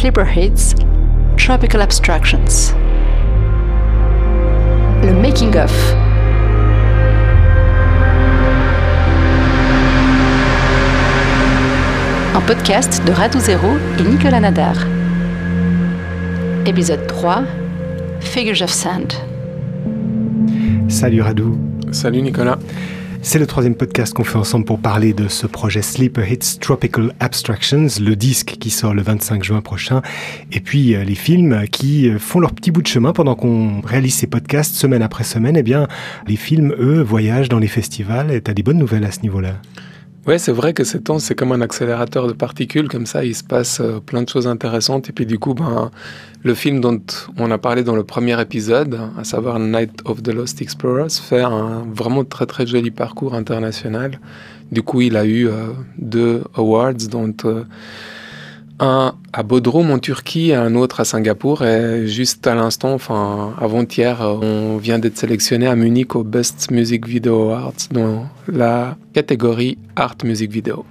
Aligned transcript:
Sleeper 0.00 0.24
Hits, 0.24 0.76
Tropical 1.36 1.80
Abstractions. 1.80 2.72
Le 5.02 5.12
Making 5.12 5.56
of. 5.56 5.72
Un 12.32 12.40
podcast 12.46 13.04
de 13.04 13.10
Radou 13.10 13.40
Zero 13.40 13.76
et 13.98 14.04
Nicolas 14.04 14.38
Nadar. 14.38 14.76
Épisode 16.64 17.04
3 17.08 17.42
Figures 18.20 18.62
of 18.62 18.70
Sand. 18.70 19.14
Salut 20.88 21.22
Radou. 21.22 21.58
Salut 21.90 22.22
Nicolas. 22.22 22.58
C'est 23.20 23.38
le 23.38 23.46
troisième 23.46 23.74
podcast 23.74 24.14
qu'on 24.14 24.24
fait 24.24 24.38
ensemble 24.38 24.64
pour 24.64 24.78
parler 24.78 25.12
de 25.12 25.28
ce 25.28 25.46
projet 25.46 25.82
Sleeper 25.82 26.30
Hits 26.30 26.58
Tropical 26.60 27.12
Abstractions, 27.20 27.88
le 28.00 28.14
disque 28.16 28.56
qui 28.58 28.70
sort 28.70 28.94
le 28.94 29.02
25 29.02 29.42
juin 29.42 29.60
prochain, 29.60 30.02
et 30.52 30.60
puis 30.60 30.94
euh, 30.94 31.04
les 31.04 31.14
films 31.14 31.66
qui 31.70 32.08
euh, 32.08 32.18
font 32.18 32.40
leur 32.40 32.52
petit 32.52 32.70
bout 32.70 32.80
de 32.80 32.86
chemin 32.86 33.12
pendant 33.12 33.34
qu'on 33.34 33.80
réalise 33.80 34.14
ces 34.14 34.28
podcasts 34.28 34.76
semaine 34.76 35.02
après 35.02 35.24
semaine. 35.24 35.56
Eh 35.56 35.62
bien, 35.62 35.88
les 36.26 36.36
films, 36.36 36.74
eux, 36.78 37.02
voyagent 37.02 37.48
dans 37.48 37.58
les 37.58 37.68
festivals, 37.68 38.30
et 38.30 38.40
tu 38.40 38.50
as 38.50 38.54
des 38.54 38.62
bonnes 38.62 38.78
nouvelles 38.78 39.04
à 39.04 39.10
ce 39.10 39.20
niveau-là? 39.20 39.54
Ouais, 40.28 40.36
c'est 40.36 40.52
vrai 40.52 40.74
que 40.74 40.84
ces 40.84 41.00
temps, 41.00 41.18
c'est 41.18 41.34
comme 41.34 41.52
un 41.52 41.62
accélérateur 41.62 42.26
de 42.26 42.34
particules, 42.34 42.86
comme 42.88 43.06
ça, 43.06 43.24
il 43.24 43.34
se 43.34 43.42
passe 43.42 43.80
euh, 43.80 43.98
plein 43.98 44.22
de 44.22 44.28
choses 44.28 44.46
intéressantes. 44.46 45.08
Et 45.08 45.12
puis 45.12 45.24
du 45.24 45.38
coup, 45.38 45.54
ben, 45.54 45.90
le 46.42 46.52
film 46.52 46.82
dont 46.82 47.00
on 47.38 47.50
a 47.50 47.56
parlé 47.56 47.82
dans 47.82 47.96
le 47.96 48.04
premier 48.04 48.38
épisode, 48.38 49.00
à 49.16 49.24
savoir 49.24 49.58
Night 49.58 50.02
of 50.04 50.22
the 50.22 50.28
Lost 50.28 50.60
Explorers, 50.60 51.08
fait 51.12 51.40
un 51.40 51.86
vraiment 51.94 52.24
très 52.24 52.44
très 52.44 52.66
joli 52.66 52.90
parcours 52.90 53.34
international. 53.34 54.20
Du 54.70 54.82
coup, 54.82 55.00
il 55.00 55.16
a 55.16 55.24
eu 55.24 55.48
euh, 55.48 55.68
deux 55.96 56.42
awards, 56.54 57.08
dont 57.10 57.32
euh, 57.46 57.64
un 58.80 59.14
à 59.32 59.42
Bodrum 59.42 59.90
en 59.90 59.98
Turquie 59.98 60.52
un 60.52 60.74
autre 60.74 61.00
à 61.00 61.04
Singapour. 61.04 61.64
Et 61.64 62.06
juste 62.06 62.46
à 62.46 62.54
l'instant, 62.54 62.94
enfin 62.94 63.54
avant-hier, 63.60 64.20
on 64.20 64.76
vient 64.76 64.98
d'être 64.98 65.16
sélectionné 65.16 65.66
à 65.66 65.76
Munich 65.76 66.14
au 66.14 66.24
Best 66.24 66.70
Music 66.70 67.06
Video 67.06 67.42
Awards 67.42 67.72
dans 67.90 68.26
la 68.46 68.96
catégorie 69.12 69.78
Art 69.96 70.16
Music 70.24 70.50
Video. 70.50 70.84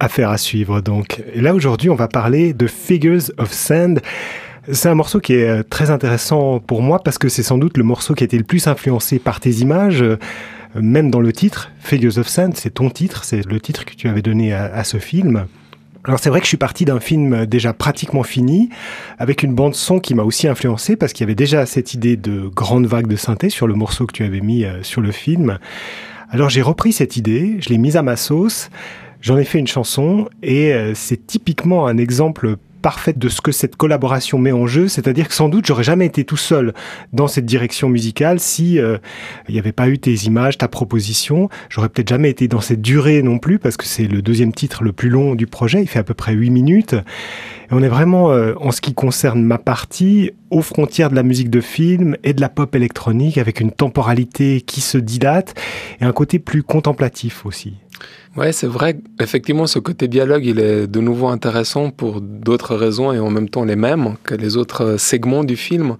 Affaire 0.00 0.30
à 0.30 0.38
suivre 0.38 0.80
donc. 0.80 1.22
Et 1.34 1.40
là 1.40 1.54
aujourd'hui, 1.54 1.90
on 1.90 1.94
va 1.94 2.08
parler 2.08 2.52
de 2.52 2.66
Figures 2.66 3.30
of 3.38 3.52
Sand. 3.52 4.00
C'est 4.72 4.88
un 4.88 4.94
morceau 4.94 5.20
qui 5.20 5.34
est 5.34 5.48
euh, 5.48 5.62
très 5.62 5.90
intéressant 5.90 6.58
pour 6.58 6.80
moi 6.80 6.98
parce 7.04 7.18
que 7.18 7.28
c'est 7.28 7.42
sans 7.42 7.58
doute 7.58 7.76
le 7.76 7.84
morceau 7.84 8.14
qui 8.14 8.24
a 8.24 8.26
été 8.26 8.38
le 8.38 8.44
plus 8.44 8.66
influencé 8.66 9.18
par 9.18 9.38
tes 9.38 9.50
images 9.56 10.02
euh, 10.02 10.16
même 10.74 11.10
dans 11.10 11.20
le 11.20 11.32
titre, 11.32 11.70
Figures 11.78 12.18
of 12.18 12.26
Sand, 12.26 12.54
c'est 12.56 12.74
ton 12.74 12.90
titre, 12.90 13.22
c'est 13.22 13.46
le 13.46 13.60
titre 13.60 13.84
que 13.84 13.94
tu 13.94 14.08
avais 14.08 14.22
donné 14.22 14.52
à 14.52 14.82
ce 14.82 14.96
film. 14.96 15.46
Alors 16.06 16.20
c'est 16.20 16.28
vrai 16.28 16.40
que 16.40 16.44
je 16.44 16.48
suis 16.48 16.58
parti 16.58 16.84
d'un 16.84 17.00
film 17.00 17.46
déjà 17.46 17.72
pratiquement 17.72 18.22
fini, 18.22 18.68
avec 19.18 19.42
une 19.42 19.54
bande 19.54 19.74
son 19.74 20.00
qui 20.00 20.14
m'a 20.14 20.22
aussi 20.22 20.46
influencé 20.46 20.96
parce 20.96 21.14
qu'il 21.14 21.24
y 21.24 21.26
avait 21.26 21.34
déjà 21.34 21.64
cette 21.64 21.94
idée 21.94 22.16
de 22.16 22.50
grande 22.54 22.86
vague 22.86 23.06
de 23.06 23.16
synthé 23.16 23.48
sur 23.48 23.66
le 23.66 23.72
morceau 23.72 24.04
que 24.04 24.12
tu 24.12 24.22
avais 24.22 24.40
mis 24.40 24.64
euh, 24.64 24.82
sur 24.82 25.00
le 25.00 25.12
film. 25.12 25.58
Alors 26.28 26.50
j'ai 26.50 26.60
repris 26.60 26.92
cette 26.92 27.16
idée, 27.16 27.56
je 27.60 27.70
l'ai 27.70 27.78
mise 27.78 27.96
à 27.96 28.02
ma 28.02 28.16
sauce, 28.16 28.68
j'en 29.22 29.38
ai 29.38 29.44
fait 29.44 29.58
une 29.58 29.66
chanson 29.66 30.28
et 30.42 30.74
euh, 30.74 30.92
c'est 30.94 31.26
typiquement 31.26 31.86
un 31.86 31.96
exemple 31.96 32.56
parfaite 32.84 33.18
de 33.18 33.30
ce 33.30 33.40
que 33.40 33.50
cette 33.50 33.76
collaboration 33.76 34.38
met 34.38 34.52
en 34.52 34.66
jeu, 34.66 34.88
c'est-à-dire 34.88 35.26
que 35.26 35.32
sans 35.32 35.48
doute 35.48 35.64
j'aurais 35.64 35.84
jamais 35.84 36.04
été 36.04 36.26
tout 36.26 36.36
seul 36.36 36.74
dans 37.14 37.28
cette 37.28 37.46
direction 37.46 37.88
musicale 37.88 38.40
si 38.40 38.78
euh, 38.78 38.98
il 39.48 39.54
n'y 39.54 39.58
avait 39.58 39.72
pas 39.72 39.88
eu 39.88 39.98
tes 39.98 40.12
images, 40.26 40.58
ta 40.58 40.68
proposition. 40.68 41.48
J'aurais 41.70 41.88
peut-être 41.88 42.10
jamais 42.10 42.28
été 42.28 42.46
dans 42.46 42.60
cette 42.60 42.82
durée 42.82 43.22
non 43.22 43.38
plus 43.38 43.58
parce 43.58 43.78
que 43.78 43.86
c'est 43.86 44.06
le 44.06 44.20
deuxième 44.20 44.52
titre 44.52 44.84
le 44.84 44.92
plus 44.92 45.08
long 45.08 45.34
du 45.34 45.46
projet, 45.46 45.80
il 45.80 45.88
fait 45.88 45.98
à 45.98 46.04
peu 46.04 46.12
près 46.12 46.34
8 46.34 46.50
minutes. 46.50 46.92
Et 46.92 47.72
on 47.72 47.82
est 47.82 47.88
vraiment, 47.88 48.32
euh, 48.32 48.52
en 48.60 48.70
ce 48.70 48.82
qui 48.82 48.92
concerne 48.92 49.42
ma 49.42 49.56
partie, 49.56 50.32
aux 50.50 50.60
frontières 50.60 51.08
de 51.08 51.16
la 51.16 51.22
musique 51.22 51.48
de 51.48 51.62
film 51.62 52.18
et 52.22 52.34
de 52.34 52.42
la 52.42 52.50
pop 52.50 52.76
électronique 52.76 53.38
avec 53.38 53.60
une 53.60 53.72
temporalité 53.72 54.60
qui 54.60 54.82
se 54.82 54.98
dilate 54.98 55.54
et 56.02 56.04
un 56.04 56.12
côté 56.12 56.38
plus 56.38 56.62
contemplatif 56.62 57.46
aussi. 57.46 57.78
Ouais, 58.36 58.52
c'est 58.52 58.66
vrai. 58.66 58.98
Effectivement, 59.20 59.66
ce 59.66 59.78
côté 59.78 60.08
dialogue, 60.08 60.44
il 60.44 60.58
est 60.58 60.86
de 60.86 61.00
nouveau 61.00 61.28
intéressant 61.28 61.90
pour 61.90 62.20
d'autres 62.20 62.74
raisons 62.74 63.12
et 63.12 63.18
en 63.18 63.30
même 63.30 63.48
temps 63.48 63.64
les 63.64 63.76
mêmes 63.76 64.16
que 64.24 64.34
les 64.34 64.56
autres 64.56 64.96
segments 64.98 65.44
du 65.44 65.56
film. 65.56 65.96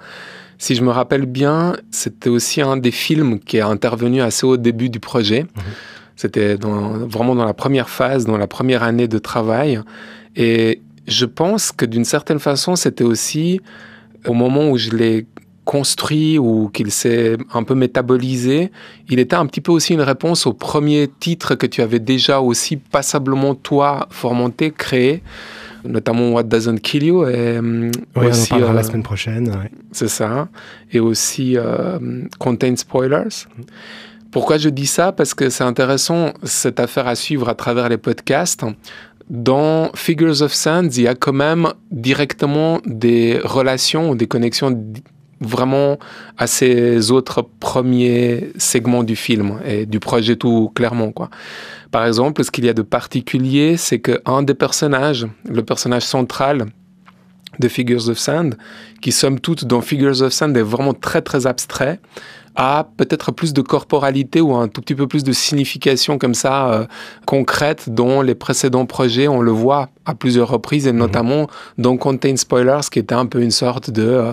Si 0.58 0.74
je 0.74 0.82
me 0.82 0.90
rappelle 0.90 1.26
bien, 1.26 1.76
c'était 1.90 2.30
aussi 2.30 2.60
un 2.60 2.76
des 2.76 2.90
films 2.90 3.38
qui 3.38 3.58
est 3.58 3.62
intervenu 3.62 4.20
assez 4.20 4.46
au 4.46 4.56
début 4.56 4.88
du 4.88 5.00
projet. 5.00 5.42
Mmh. 5.42 5.60
C'était 6.16 6.56
vraiment 6.56 7.34
dans 7.34 7.44
la 7.44 7.54
première 7.54 7.88
phase, 7.88 8.24
dans 8.24 8.38
la 8.38 8.46
première 8.46 8.82
année 8.82 9.08
de 9.08 9.18
travail. 9.18 9.80
Et 10.36 10.80
je 11.06 11.26
pense 11.26 11.72
que 11.72 11.84
d'une 11.84 12.04
certaine 12.04 12.38
façon, 12.38 12.76
c'était 12.76 13.04
aussi 13.04 13.60
au 14.26 14.32
moment 14.32 14.70
où 14.70 14.78
je 14.78 14.90
l'ai 14.90 15.26
construit 15.64 16.38
ou 16.38 16.68
qu'il 16.68 16.90
s'est 16.90 17.36
un 17.52 17.62
peu 17.62 17.74
métabolisé, 17.74 18.70
il 19.08 19.18
était 19.18 19.36
un 19.36 19.46
petit 19.46 19.60
peu 19.60 19.72
aussi 19.72 19.94
une 19.94 20.02
réponse 20.02 20.46
au 20.46 20.52
premier 20.52 21.10
titre 21.20 21.54
que 21.54 21.66
tu 21.66 21.82
avais 21.82 21.98
déjà 21.98 22.40
aussi 22.40 22.76
passablement 22.76 23.54
toi 23.54 24.06
fomenté, 24.10 24.70
créé, 24.70 25.22
notamment 25.84 26.30
What 26.32 26.44
Doesn't 26.44 26.80
Kill 26.80 27.04
You. 27.04 27.26
Et, 27.26 27.58
oui, 27.60 28.26
aussi, 28.26 28.52
on 28.52 28.56
en 28.56 28.58
parlera 28.58 28.72
euh, 28.72 28.74
la 28.74 28.82
semaine 28.82 29.02
prochaine. 29.02 29.48
Ouais. 29.48 29.70
C'est 29.92 30.08
ça. 30.08 30.48
Et 30.92 31.00
aussi 31.00 31.56
euh, 31.56 31.98
Contain 32.38 32.76
Spoilers. 32.76 33.46
Pourquoi 34.30 34.58
je 34.58 34.68
dis 34.68 34.86
ça? 34.86 35.12
Parce 35.12 35.32
que 35.32 35.48
c'est 35.48 35.64
intéressant, 35.64 36.32
cette 36.42 36.80
affaire 36.80 37.06
à 37.06 37.14
suivre 37.14 37.48
à 37.48 37.54
travers 37.54 37.88
les 37.88 37.98
podcasts. 37.98 38.64
Dans 39.30 39.90
Figures 39.94 40.42
of 40.42 40.52
Sand, 40.52 40.94
il 40.96 41.04
y 41.04 41.08
a 41.08 41.14
quand 41.14 41.32
même 41.32 41.68
directement 41.90 42.80
des 42.84 43.38
relations 43.42 44.10
ou 44.10 44.16
des 44.16 44.26
connexions 44.26 44.70
vraiment 45.40 45.98
à 46.38 46.46
ces 46.46 47.10
autres 47.10 47.46
premiers 47.60 48.50
segments 48.56 49.04
du 49.04 49.16
film 49.16 49.60
et 49.64 49.86
du 49.86 50.00
projet 50.00 50.36
tout 50.36 50.70
clairement 50.74 51.12
quoi. 51.12 51.30
Par 51.90 52.06
exemple, 52.06 52.42
ce 52.42 52.50
qu'il 52.50 52.64
y 52.64 52.68
a 52.68 52.74
de 52.74 52.82
particulier, 52.82 53.76
c'est 53.76 54.00
qu'un 54.00 54.42
des 54.42 54.54
personnages, 54.54 55.28
le 55.48 55.62
personnage 55.62 56.02
central 56.02 56.66
de 57.60 57.68
Figures 57.68 58.08
of 58.08 58.18
Sand, 58.18 58.56
qui 59.00 59.12
somme 59.12 59.38
toute 59.38 59.64
dans 59.64 59.80
Figures 59.80 60.22
of 60.22 60.32
Sand 60.32 60.56
est 60.56 60.62
vraiment 60.62 60.92
très 60.92 61.22
très 61.22 61.46
abstrait, 61.46 62.00
a 62.56 62.88
peut-être 62.96 63.32
plus 63.32 63.52
de 63.52 63.62
corporalité 63.62 64.40
ou 64.40 64.54
un 64.54 64.68
tout 64.68 64.80
petit 64.80 64.94
peu 64.94 65.06
plus 65.06 65.24
de 65.24 65.32
signification 65.32 66.18
comme 66.18 66.34
ça 66.34 66.72
euh, 66.72 66.86
concrète 67.26 67.90
dont 67.90 68.22
les 68.22 68.34
précédents 68.34 68.86
projets, 68.86 69.28
on 69.28 69.40
le 69.40 69.50
voit 69.50 69.90
à 70.06 70.14
plusieurs 70.14 70.48
reprises 70.48 70.86
et 70.86 70.92
mhm. 70.92 70.98
notamment 70.98 71.48
dans 71.78 71.96
Contain 71.96 72.36
Spoilers 72.36 72.88
qui 72.90 72.98
était 72.98 73.14
un 73.14 73.26
peu 73.26 73.42
une 73.42 73.50
sorte 73.50 73.90
de, 73.90 74.02
euh, 74.02 74.32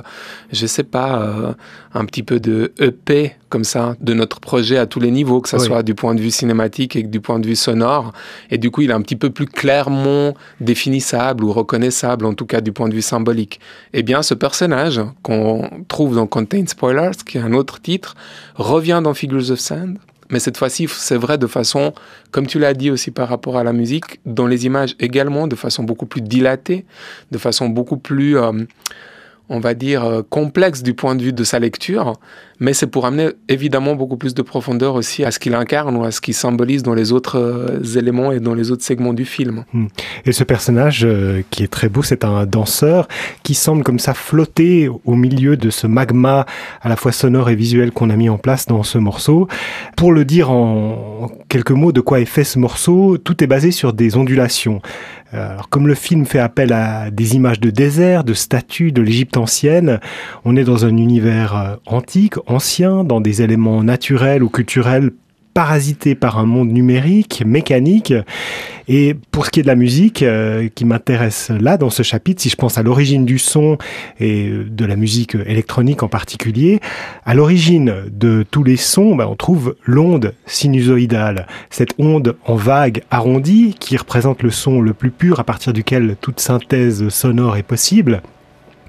je 0.51 0.65
sais 0.65 0.83
pas, 0.83 1.21
euh, 1.21 1.53
un 1.93 2.05
petit 2.05 2.23
peu 2.23 2.39
de 2.39 2.73
EP 2.79 3.35
comme 3.49 3.63
ça 3.63 3.95
de 3.99 4.13
notre 4.13 4.39
projet 4.39 4.77
à 4.77 4.85
tous 4.85 4.99
les 4.99 5.11
niveaux, 5.11 5.41
que 5.41 5.49
ce 5.49 5.57
soit 5.59 5.83
du 5.83 5.93
point 5.93 6.15
de 6.15 6.21
vue 6.21 6.31
cinématique 6.31 6.95
et 6.95 7.03
du 7.03 7.19
point 7.19 7.37
de 7.37 7.45
vue 7.45 7.57
sonore. 7.57 8.13
Et 8.49 8.57
du 8.57 8.71
coup, 8.71 8.81
il 8.81 8.89
est 8.89 8.93
un 8.93 9.01
petit 9.01 9.17
peu 9.17 9.29
plus 9.29 9.45
clairement 9.45 10.33
définissable 10.61 11.43
ou 11.43 11.51
reconnaissable, 11.51 12.25
en 12.25 12.33
tout 12.33 12.45
cas 12.45 12.61
du 12.61 12.71
point 12.71 12.87
de 12.87 12.93
vue 12.93 13.01
symbolique. 13.01 13.59
Eh 13.93 14.03
bien, 14.03 14.23
ce 14.23 14.33
personnage 14.33 15.01
qu'on 15.21 15.69
trouve 15.89 16.15
dans 16.15 16.27
Contain 16.27 16.65
Spoilers, 16.65 17.11
qui 17.25 17.37
est 17.37 17.41
un 17.41 17.53
autre 17.53 17.81
titre, 17.81 18.15
revient 18.55 19.01
dans 19.03 19.13
Figures 19.13 19.51
of 19.51 19.59
Sand. 19.59 19.97
Mais 20.31 20.39
cette 20.39 20.57
fois-ci, 20.57 20.87
c'est 20.89 21.17
vrai 21.17 21.37
de 21.37 21.47
façon, 21.47 21.93
comme 22.31 22.47
tu 22.47 22.57
l'as 22.57 22.73
dit 22.73 22.89
aussi 22.89 23.11
par 23.11 23.29
rapport 23.29 23.57
à 23.57 23.63
la 23.63 23.73
musique, 23.73 24.19
dans 24.25 24.47
les 24.47 24.65
images 24.65 24.95
également, 24.99 25.47
de 25.47 25.55
façon 25.55 25.83
beaucoup 25.83 26.05
plus 26.05 26.21
dilatée, 26.21 26.85
de 27.31 27.37
façon 27.37 27.69
beaucoup 27.69 27.97
plus... 27.97 28.37
Euh, 28.37 28.51
on 29.51 29.59
va 29.59 29.73
dire, 29.73 30.05
euh, 30.05 30.21
complexe 30.27 30.81
du 30.81 30.93
point 30.93 31.13
de 31.13 31.23
vue 31.23 31.33
de 31.33 31.43
sa 31.43 31.59
lecture, 31.59 32.13
mais 32.61 32.73
c'est 32.73 32.87
pour 32.87 33.07
amener 33.07 33.29
évidemment 33.49 33.95
beaucoup 33.95 34.17
plus 34.17 34.35
de 34.35 34.41
profondeur 34.43 34.93
aussi 34.93 35.25
à 35.25 35.31
ce 35.31 35.39
qu'il 35.39 35.55
incarne 35.55 35.97
ou 35.97 36.03
à 36.03 36.11
ce 36.11 36.21
qu'il 36.21 36.35
symbolise 36.35 36.83
dans 36.83 36.93
les 36.93 37.11
autres 37.11 37.39
euh, 37.39 37.97
éléments 37.97 38.31
et 38.31 38.39
dans 38.39 38.53
les 38.53 38.69
autres 38.69 38.83
segments 38.83 39.13
du 39.13 39.25
film. 39.25 39.65
Hmm. 39.73 39.87
Et 40.25 40.31
ce 40.31 40.43
personnage 40.43 41.03
euh, 41.03 41.41
qui 41.49 41.63
est 41.63 41.67
très 41.67 41.89
beau, 41.89 42.03
c'est 42.03 42.23
un 42.23 42.45
danseur 42.45 43.07
qui 43.41 43.55
semble 43.55 43.83
comme 43.83 43.97
ça 43.97 44.13
flotter 44.13 44.89
au 45.05 45.15
milieu 45.15 45.57
de 45.57 45.71
ce 45.71 45.87
magma 45.87 46.45
à 46.81 46.87
la 46.87 46.95
fois 46.95 47.11
sonore 47.11 47.49
et 47.49 47.55
visuel 47.55 47.91
qu'on 47.91 48.11
a 48.11 48.15
mis 48.15 48.29
en 48.29 48.37
place 48.37 48.67
dans 48.67 48.83
ce 48.83 48.99
morceau. 48.99 49.47
Pour 49.97 50.11
le 50.11 50.23
dire 50.23 50.51
en 50.51 51.31
quelques 51.49 51.71
mots 51.71 51.91
de 51.91 51.99
quoi 51.99 52.19
est 52.19 52.25
fait 52.25 52.43
ce 52.43 52.59
morceau, 52.59 53.17
tout 53.17 53.43
est 53.43 53.47
basé 53.47 53.71
sur 53.71 53.91
des 53.91 54.17
ondulations. 54.17 54.81
Euh, 55.33 55.53
alors, 55.53 55.69
comme 55.69 55.87
le 55.87 55.95
film 55.95 56.25
fait 56.25 56.39
appel 56.39 56.73
à 56.73 57.09
des 57.09 57.35
images 57.35 57.59
de 57.59 57.71
désert, 57.71 58.23
de 58.23 58.35
statues 58.35 58.91
de 58.91 59.01
l'Égypte 59.01 59.37
ancienne, 59.37 59.99
on 60.45 60.55
est 60.55 60.63
dans 60.63 60.85
un 60.85 60.95
univers 60.95 61.79
antique, 61.87 62.35
ancien, 62.51 63.03
dans 63.03 63.21
des 63.21 63.41
éléments 63.41 63.83
naturels 63.83 64.43
ou 64.43 64.49
culturels 64.49 65.11
parasité 65.53 66.15
par 66.15 66.37
un 66.37 66.45
monde 66.45 66.71
numérique, 66.71 67.43
mécanique. 67.45 68.13
Et 68.87 69.15
pour 69.31 69.45
ce 69.45 69.51
qui 69.51 69.59
est 69.59 69.63
de 69.63 69.67
la 69.67 69.75
musique, 69.75 70.23
euh, 70.23 70.67
qui 70.73 70.85
m'intéresse 70.85 71.49
là 71.49 71.77
dans 71.77 71.89
ce 71.89 72.03
chapitre, 72.03 72.41
si 72.41 72.49
je 72.49 72.55
pense 72.55 72.77
à 72.77 72.83
l'origine 72.83 73.25
du 73.25 73.39
son 73.39 73.77
et 74.19 74.49
de 74.49 74.85
la 74.85 74.95
musique 74.95 75.35
électronique 75.45 76.03
en 76.03 76.07
particulier, 76.07 76.79
à 77.25 77.33
l'origine 77.33 77.93
de 78.11 78.45
tous 78.49 78.63
les 78.63 78.77
sons, 78.77 79.15
ben, 79.15 79.27
on 79.27 79.35
trouve 79.35 79.75
l'onde 79.85 80.33
sinusoïdale, 80.45 81.47
cette 81.69 81.93
onde 81.99 82.35
en 82.45 82.55
vague 82.55 83.03
arrondie 83.11 83.75
qui 83.79 83.97
représente 83.97 84.43
le 84.43 84.51
son 84.51 84.81
le 84.81 84.93
plus 84.93 85.11
pur 85.11 85.39
à 85.39 85.43
partir 85.43 85.73
duquel 85.73 86.15
toute 86.19 86.39
synthèse 86.39 87.07
sonore 87.09 87.57
est 87.57 87.63
possible. 87.63 88.21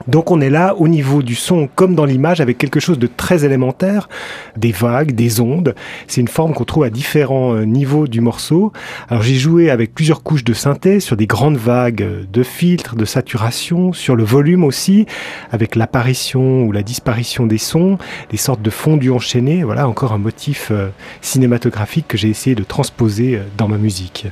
Donc 0.08 0.31
on 0.31 0.40
est 0.40 0.50
là 0.50 0.75
au 0.76 0.88
niveau 0.88 1.22
du 1.22 1.34
son 1.34 1.69
comme 1.75 1.94
dans 1.94 2.04
l'image 2.04 2.40
avec 2.40 2.58
quelque 2.58 2.81
chose 2.81 2.99
de 2.99 3.06
très 3.06 3.44
élémentaire, 3.44 4.08
des 4.56 4.72
vagues, 4.72 5.12
des 5.12 5.40
ondes. 5.40 5.75
C'est 6.06 6.20
une 6.20 6.28
forme 6.28 6.54
qu'on 6.54 6.64
trouve 6.64 6.84
à 6.84 6.90
différents 6.90 7.54
euh, 7.54 7.64
niveaux 7.64 8.06
du 8.06 8.20
morceau. 8.20 8.72
Alors 9.08 9.22
j'ai 9.22 9.34
joué 9.34 9.70
avec 9.70 9.94
plusieurs 9.94 10.22
couches 10.22 10.44
de 10.44 10.52
synthèse 10.52 11.04
sur 11.04 11.16
des 11.16 11.26
grandes 11.26 11.56
vagues 11.56 12.26
de 12.31 12.43
filtres, 12.43 12.96
de 12.96 13.04
saturation, 13.04 13.93
sur 13.93 14.16
le 14.16 14.25
volume 14.25 14.64
aussi, 14.64 15.06
avec 15.50 15.76
l'apparition 15.76 16.62
ou 16.62 16.72
la 16.72 16.82
disparition 16.82 17.46
des 17.46 17.58
sons, 17.58 17.98
des 18.31 18.37
sortes 18.37 18.62
de 18.62 18.70
fondus 18.70 19.10
enchaînés. 19.10 19.64
Voilà 19.64 19.88
encore 19.88 20.12
un 20.12 20.19
motif 20.19 20.69
euh, 20.70 20.88
cinématographique 21.20 22.08
que 22.08 22.16
j'ai 22.16 22.28
essayé 22.28 22.55
de 22.56 22.64
transposer 22.64 23.37
euh, 23.37 23.43
dans 23.56 23.69
ma 23.69 23.76
musique. 23.76 24.26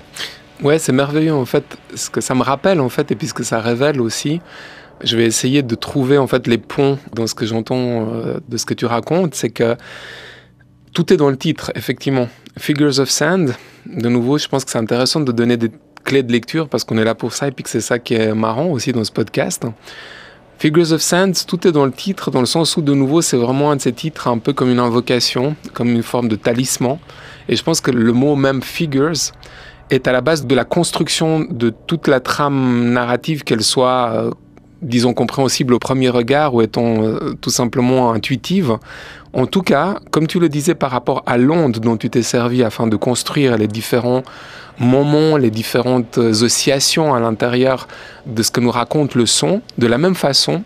Ouais, 0.63 0.79
c'est 0.79 0.93
merveilleux 0.93 1.33
en 1.33 1.47
fait, 1.47 1.65
ce 1.95 2.11
que 2.11 2.21
ça 2.21 2.35
me 2.35 2.43
rappelle 2.43 2.81
en 2.81 2.91
fait, 2.91 3.11
et 3.11 3.15
puis 3.15 3.29
ce 3.29 3.35
que 3.35 3.43
ça 3.43 3.61
révèle 3.61 3.99
aussi, 4.01 4.41
je 5.03 5.17
vais 5.17 5.25
essayer 5.25 5.63
de 5.63 5.75
trouver 5.75 6.19
en 6.19 6.27
fait 6.27 6.47
les 6.47 6.59
ponts 6.59 6.99
dans 7.15 7.27
ce 7.27 7.35
que 7.35 7.47
j'entends 7.47 8.13
euh, 8.13 8.39
de 8.49 8.57
ce 8.57 8.67
que 8.67 8.75
tu 8.75 8.87
racontes, 8.87 9.35
c'est 9.35 9.51
que 9.51 9.77
tout 10.93 11.13
est 11.13 11.17
dans 11.17 11.31
le 11.31 11.37
titre, 11.37 11.71
effectivement. 11.75 12.29
Figures 12.59 12.99
of 12.99 13.11
Sand, 13.11 13.55
de 13.87 14.09
nouveau, 14.09 14.39
je 14.39 14.49
pense 14.49 14.65
que 14.65 14.71
c'est 14.71 14.79
intéressant 14.79 15.21
de 15.21 15.33
donner 15.33 15.57
des 15.57 15.71
clés 16.05 16.23
de 16.23 16.33
lecture 16.33 16.69
parce 16.69 16.85
qu'on 16.85 16.99
est 16.99 17.05
là 17.05 17.15
pour 17.15 17.33
ça 17.33 17.49
et 17.49 17.53
puis 17.53 17.63
que 17.63 17.71
c'est 17.71 17.81
ça 17.81 17.99
qui 17.99 18.15
est 18.15 18.35
marrant 18.35 18.67
aussi 18.67 18.93
dans 18.93 19.05
ce 19.05 19.13
podcast. 19.13 19.65
Figures 20.59 20.93
of 20.93 21.01
Sand, 21.01 21.35
tout 21.47 21.67
est 21.67 21.73
dans 21.73 21.87
le 21.87 21.93
titre, 21.93 22.31
dans 22.31 22.41
le 22.41 22.47
sens 22.47 22.77
où, 22.77 22.83
de 22.83 22.93
nouveau, 22.93 23.23
c'est 23.23 23.39
vraiment 23.39 23.71
un 23.71 23.77
de 23.77 23.81
ces 23.81 23.93
titres 23.93 24.29
un 24.29 24.37
peu 24.37 24.53
comme 24.53 24.69
une 24.69 24.79
invocation, 24.79 25.57
comme 25.73 25.89
une 25.89 26.03
forme 26.03 26.29
de 26.29 26.37
talisman. 26.37 26.99
Et 27.49 27.57
je 27.57 27.63
pense 27.63 27.81
que 27.81 27.91
le 27.91 28.13
mot 28.13 28.37
même 28.37 28.61
figures 28.63 29.33
est 29.89 30.07
à 30.07 30.13
la 30.13 30.21
base 30.21 30.47
de 30.47 30.55
la 30.55 30.65
construction 30.65 31.47
de 31.49 31.71
toute 31.71 32.09
la 32.09 32.21
trame 32.21 32.93
narrative, 32.93 33.43
qu'elle 33.43 33.63
soit 33.63 34.13
euh, 34.13 34.31
disons, 34.83 35.15
compréhensible 35.15 35.75
au 35.75 35.79
premier 35.79 36.09
regard 36.09 36.55
ou 36.55 36.63
étant 36.63 37.03
euh, 37.03 37.35
tout 37.41 37.51
simplement 37.51 38.13
intuitive. 38.13 38.79
En 39.33 39.47
tout 39.47 39.63
cas, 39.63 39.99
comme 40.11 40.27
tu 40.27 40.41
le 40.41 40.49
disais 40.49 40.75
par 40.75 40.91
rapport 40.91 41.23
à 41.27 41.39
l'onde 41.39 41.79
dont 41.79 41.97
tu 41.97 42.11
t'es 42.11 42.23
servi 42.23 42.63
afin 42.63 42.87
de 42.87 42.97
construire 42.97 43.57
les 43.57 43.69
différents 43.69 44.23
moments, 44.79 45.37
les 45.37 45.51
différentes 45.51 46.19
oscillations 46.19 47.15
à 47.15 47.21
l'intérieur 47.21 47.87
de 48.27 48.43
ce 48.43 48.51
que 48.51 48.61
nous 48.61 48.71
raconte 48.71 49.15
le 49.15 49.27
son, 49.27 49.61
de 49.79 49.87
la 49.87 49.99
même 49.99 50.15
façon, 50.15 50.63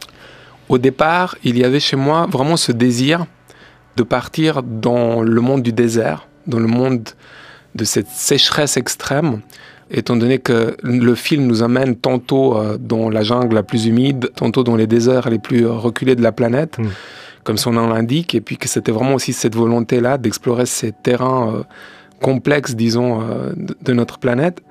au 0.68 0.78
départ, 0.78 1.36
il 1.44 1.58
y 1.58 1.64
avait 1.64 1.80
chez 1.80 1.96
moi 1.96 2.26
vraiment 2.30 2.56
ce 2.56 2.72
désir 2.72 3.26
de 3.96 4.02
partir 4.02 4.62
dans 4.62 5.22
le 5.22 5.40
monde 5.40 5.62
du 5.62 5.72
désert, 5.72 6.26
dans 6.46 6.58
le 6.58 6.66
monde 6.66 7.10
de 7.74 7.84
cette 7.84 8.08
sécheresse 8.08 8.76
extrême, 8.76 9.40
étant 9.90 10.16
donné 10.16 10.38
que 10.38 10.76
le 10.82 11.14
film 11.14 11.46
nous 11.46 11.62
amène 11.62 11.96
tantôt 11.96 12.56
euh, 12.56 12.78
dans 12.78 13.10
la 13.10 13.22
jungle 13.22 13.54
la 13.54 13.62
plus 13.62 13.86
humide, 13.86 14.30
tantôt 14.34 14.64
dans 14.64 14.76
les 14.76 14.86
déserts 14.86 15.28
les 15.28 15.38
plus 15.38 15.66
reculés 15.66 16.16
de 16.16 16.22
la 16.22 16.32
planète, 16.32 16.78
mm. 16.78 16.86
comme 17.44 17.56
son 17.56 17.72
nom 17.72 17.88
l'indique, 17.88 18.34
et 18.34 18.40
puis 18.40 18.56
que 18.56 18.68
c'était 18.68 18.92
vraiment 18.92 19.14
aussi 19.14 19.32
cette 19.32 19.54
volonté-là 19.54 20.18
d'explorer 20.18 20.66
ces 20.66 20.92
terrains 20.92 21.54
euh, 21.54 21.62
complexes, 22.20 22.74
disons, 22.74 23.22
euh, 23.22 23.52
de 23.56 23.92
notre 23.92 24.18
planète. 24.18 24.62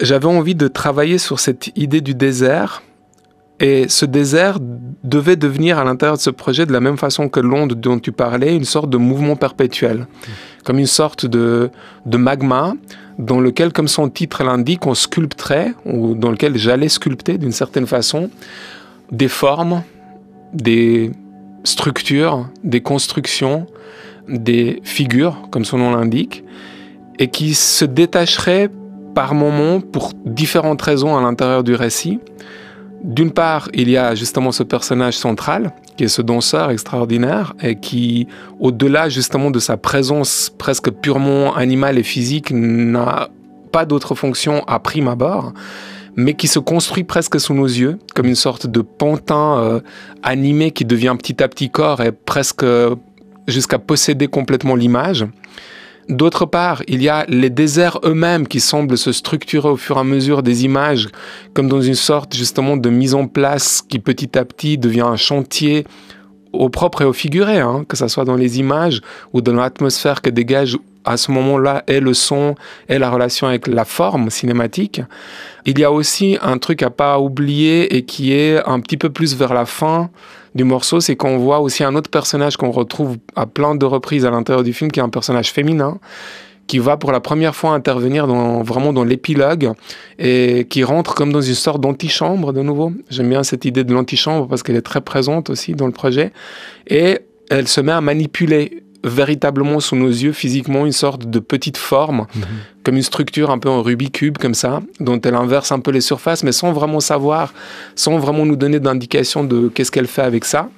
J'avais 0.00 0.26
envie 0.26 0.54
de 0.54 0.68
travailler 0.68 1.18
sur 1.18 1.38
cette 1.38 1.70
idée 1.76 2.00
du 2.00 2.14
désert, 2.14 2.82
et 3.60 3.88
ce 3.88 4.04
désert 4.04 4.58
devait 5.04 5.36
devenir 5.36 5.78
à 5.78 5.84
l'intérieur 5.84 6.16
de 6.16 6.22
ce 6.22 6.30
projet, 6.30 6.66
de 6.66 6.72
la 6.72 6.80
même 6.80 6.96
façon 6.96 7.28
que 7.28 7.38
l'onde 7.38 7.74
dont 7.74 8.00
tu 8.00 8.10
parlais, 8.10 8.56
une 8.56 8.64
sorte 8.64 8.90
de 8.90 8.96
mouvement 8.96 9.36
perpétuel, 9.36 9.98
mm. 9.98 10.30
comme 10.64 10.78
une 10.78 10.86
sorte 10.86 11.26
de, 11.26 11.70
de 12.06 12.16
magma 12.16 12.74
dans 13.18 13.40
lequel, 13.40 13.72
comme 13.72 13.88
son 13.88 14.08
titre 14.08 14.42
l'indique, 14.44 14.86
on 14.86 14.94
sculpterait, 14.94 15.74
ou 15.84 16.14
dans 16.14 16.30
lequel 16.30 16.56
j'allais 16.56 16.88
sculpter 16.88 17.38
d'une 17.38 17.52
certaine 17.52 17.86
façon, 17.86 18.30
des 19.12 19.28
formes, 19.28 19.82
des 20.52 21.12
structures, 21.64 22.48
des 22.62 22.80
constructions, 22.80 23.66
des 24.28 24.80
figures, 24.84 25.48
comme 25.50 25.64
son 25.64 25.78
nom 25.78 25.94
l'indique, 25.94 26.44
et 27.18 27.28
qui 27.28 27.54
se 27.54 27.84
détacheraient 27.84 28.70
par 29.14 29.34
moments 29.34 29.80
pour 29.80 30.12
différentes 30.24 30.82
raisons 30.82 31.16
à 31.16 31.22
l'intérieur 31.22 31.62
du 31.62 31.74
récit. 31.74 32.18
D'une 33.04 33.32
part, 33.32 33.68
il 33.74 33.90
y 33.90 33.98
a 33.98 34.14
justement 34.14 34.50
ce 34.50 34.62
personnage 34.62 35.18
central, 35.18 35.72
qui 35.98 36.04
est 36.04 36.08
ce 36.08 36.22
danseur 36.22 36.70
extraordinaire 36.70 37.52
et 37.62 37.76
qui, 37.76 38.26
au-delà 38.60 39.10
justement 39.10 39.50
de 39.50 39.58
sa 39.58 39.76
présence 39.76 40.50
presque 40.56 40.90
purement 40.90 41.54
animale 41.54 41.98
et 41.98 42.02
physique, 42.02 42.50
n'a 42.50 43.28
pas 43.72 43.84
d'autre 43.84 44.14
fonction 44.14 44.64
à 44.66 44.78
prime 44.78 45.08
abord, 45.08 45.52
mais 46.16 46.32
qui 46.32 46.48
se 46.48 46.58
construit 46.58 47.04
presque 47.04 47.38
sous 47.38 47.52
nos 47.52 47.66
yeux, 47.66 47.98
comme 48.14 48.24
une 48.24 48.34
sorte 48.34 48.66
de 48.66 48.80
pantin 48.80 49.58
euh, 49.58 49.80
animé 50.22 50.70
qui 50.70 50.86
devient 50.86 51.14
petit 51.18 51.42
à 51.42 51.48
petit 51.48 51.68
corps 51.68 52.00
et 52.00 52.10
presque 52.10 52.64
jusqu'à 53.46 53.78
posséder 53.78 54.28
complètement 54.28 54.76
l'image. 54.76 55.26
D'autre 56.08 56.44
part, 56.44 56.82
il 56.86 57.02
y 57.02 57.08
a 57.08 57.24
les 57.28 57.50
déserts 57.50 57.98
eux-mêmes 58.04 58.46
qui 58.46 58.60
semblent 58.60 58.98
se 58.98 59.12
structurer 59.12 59.68
au 59.68 59.76
fur 59.76 59.96
et 59.96 60.00
à 60.00 60.04
mesure 60.04 60.42
des 60.42 60.64
images, 60.64 61.08
comme 61.54 61.68
dans 61.68 61.80
une 61.80 61.94
sorte 61.94 62.34
justement 62.34 62.76
de 62.76 62.90
mise 62.90 63.14
en 63.14 63.26
place 63.26 63.82
qui 63.82 63.98
petit 63.98 64.38
à 64.38 64.44
petit 64.44 64.76
devient 64.76 65.00
un 65.00 65.16
chantier 65.16 65.86
au 66.52 66.68
propre 66.68 67.02
et 67.02 67.04
au 67.04 67.12
figuré, 67.12 67.58
hein, 67.58 67.84
que 67.88 67.96
ce 67.96 68.06
soit 68.08 68.24
dans 68.24 68.36
les 68.36 68.58
images 68.60 69.00
ou 69.32 69.40
dans 69.40 69.54
l'atmosphère 69.54 70.22
que 70.22 70.30
dégage 70.30 70.76
à 71.04 71.16
ce 71.16 71.30
moment-là 71.32 71.84
et 71.86 72.00
le 72.00 72.14
son 72.14 72.54
et 72.88 72.98
la 72.98 73.10
relation 73.10 73.46
avec 73.46 73.66
la 73.66 73.84
forme 73.84 74.30
cinématique. 74.30 75.02
Il 75.66 75.78
y 75.78 75.84
a 75.84 75.92
aussi 75.92 76.38
un 76.40 76.58
truc 76.58 76.82
à 76.82 76.90
pas 76.90 77.18
oublier 77.18 77.96
et 77.96 78.04
qui 78.04 78.32
est 78.32 78.62
un 78.66 78.80
petit 78.80 78.96
peu 78.96 79.10
plus 79.10 79.36
vers 79.36 79.52
la 79.54 79.66
fin 79.66 80.10
du 80.54 80.64
morceau, 80.64 81.00
c'est 81.00 81.16
qu'on 81.16 81.38
voit 81.38 81.60
aussi 81.60 81.84
un 81.84 81.94
autre 81.94 82.10
personnage 82.10 82.56
qu'on 82.56 82.70
retrouve 82.70 83.16
à 83.34 83.46
plein 83.46 83.74
de 83.74 83.84
reprises 83.84 84.24
à 84.24 84.30
l'intérieur 84.30 84.62
du 84.62 84.72
film, 84.72 84.90
qui 84.90 85.00
est 85.00 85.02
un 85.02 85.08
personnage 85.08 85.50
féminin, 85.50 85.98
qui 86.66 86.78
va 86.78 86.96
pour 86.96 87.12
la 87.12 87.20
première 87.20 87.54
fois 87.54 87.72
intervenir 87.72 88.26
dans, 88.26 88.62
vraiment 88.62 88.92
dans 88.92 89.04
l'épilogue 89.04 89.72
et 90.18 90.66
qui 90.70 90.84
rentre 90.84 91.14
comme 91.14 91.32
dans 91.32 91.40
une 91.40 91.54
sorte 91.54 91.80
d'antichambre 91.80 92.52
de 92.52 92.62
nouveau. 92.62 92.92
J'aime 93.10 93.28
bien 93.28 93.42
cette 93.42 93.64
idée 93.64 93.84
de 93.84 93.92
l'antichambre 93.92 94.48
parce 94.48 94.62
qu'elle 94.62 94.76
est 94.76 94.82
très 94.82 95.00
présente 95.00 95.50
aussi 95.50 95.72
dans 95.72 95.86
le 95.86 95.92
projet. 95.92 96.32
Et 96.86 97.18
elle 97.50 97.68
se 97.68 97.80
met 97.80 97.92
à 97.92 98.00
manipuler 98.00 98.83
véritablement 99.04 99.80
sous 99.80 99.96
nos 99.96 100.08
yeux 100.08 100.32
physiquement 100.32 100.86
une 100.86 100.92
sorte 100.92 101.28
de 101.28 101.38
petite 101.38 101.76
forme, 101.76 102.26
mhm. 102.34 102.42
comme 102.82 102.96
une 102.96 103.02
structure 103.02 103.50
un 103.50 103.58
peu 103.58 103.68
en 103.68 103.82
Rubik's 103.82 104.18
Cube 104.18 104.38
comme 104.38 104.54
ça, 104.54 104.80
dont 105.00 105.20
elle 105.20 105.34
inverse 105.34 105.72
un 105.72 105.80
peu 105.80 105.90
les 105.90 106.00
surfaces, 106.00 106.42
mais 106.42 106.52
sans 106.52 106.72
vraiment 106.72 107.00
savoir, 107.00 107.52
sans 107.94 108.18
vraiment 108.18 108.46
nous 108.46 108.56
donner 108.56 108.80
d'indication 108.80 109.44
de 109.44 109.68
qu'est-ce 109.68 109.90
qu'elle 109.90 110.06
fait 110.06 110.22
avec 110.22 110.44
ça. 110.44 110.68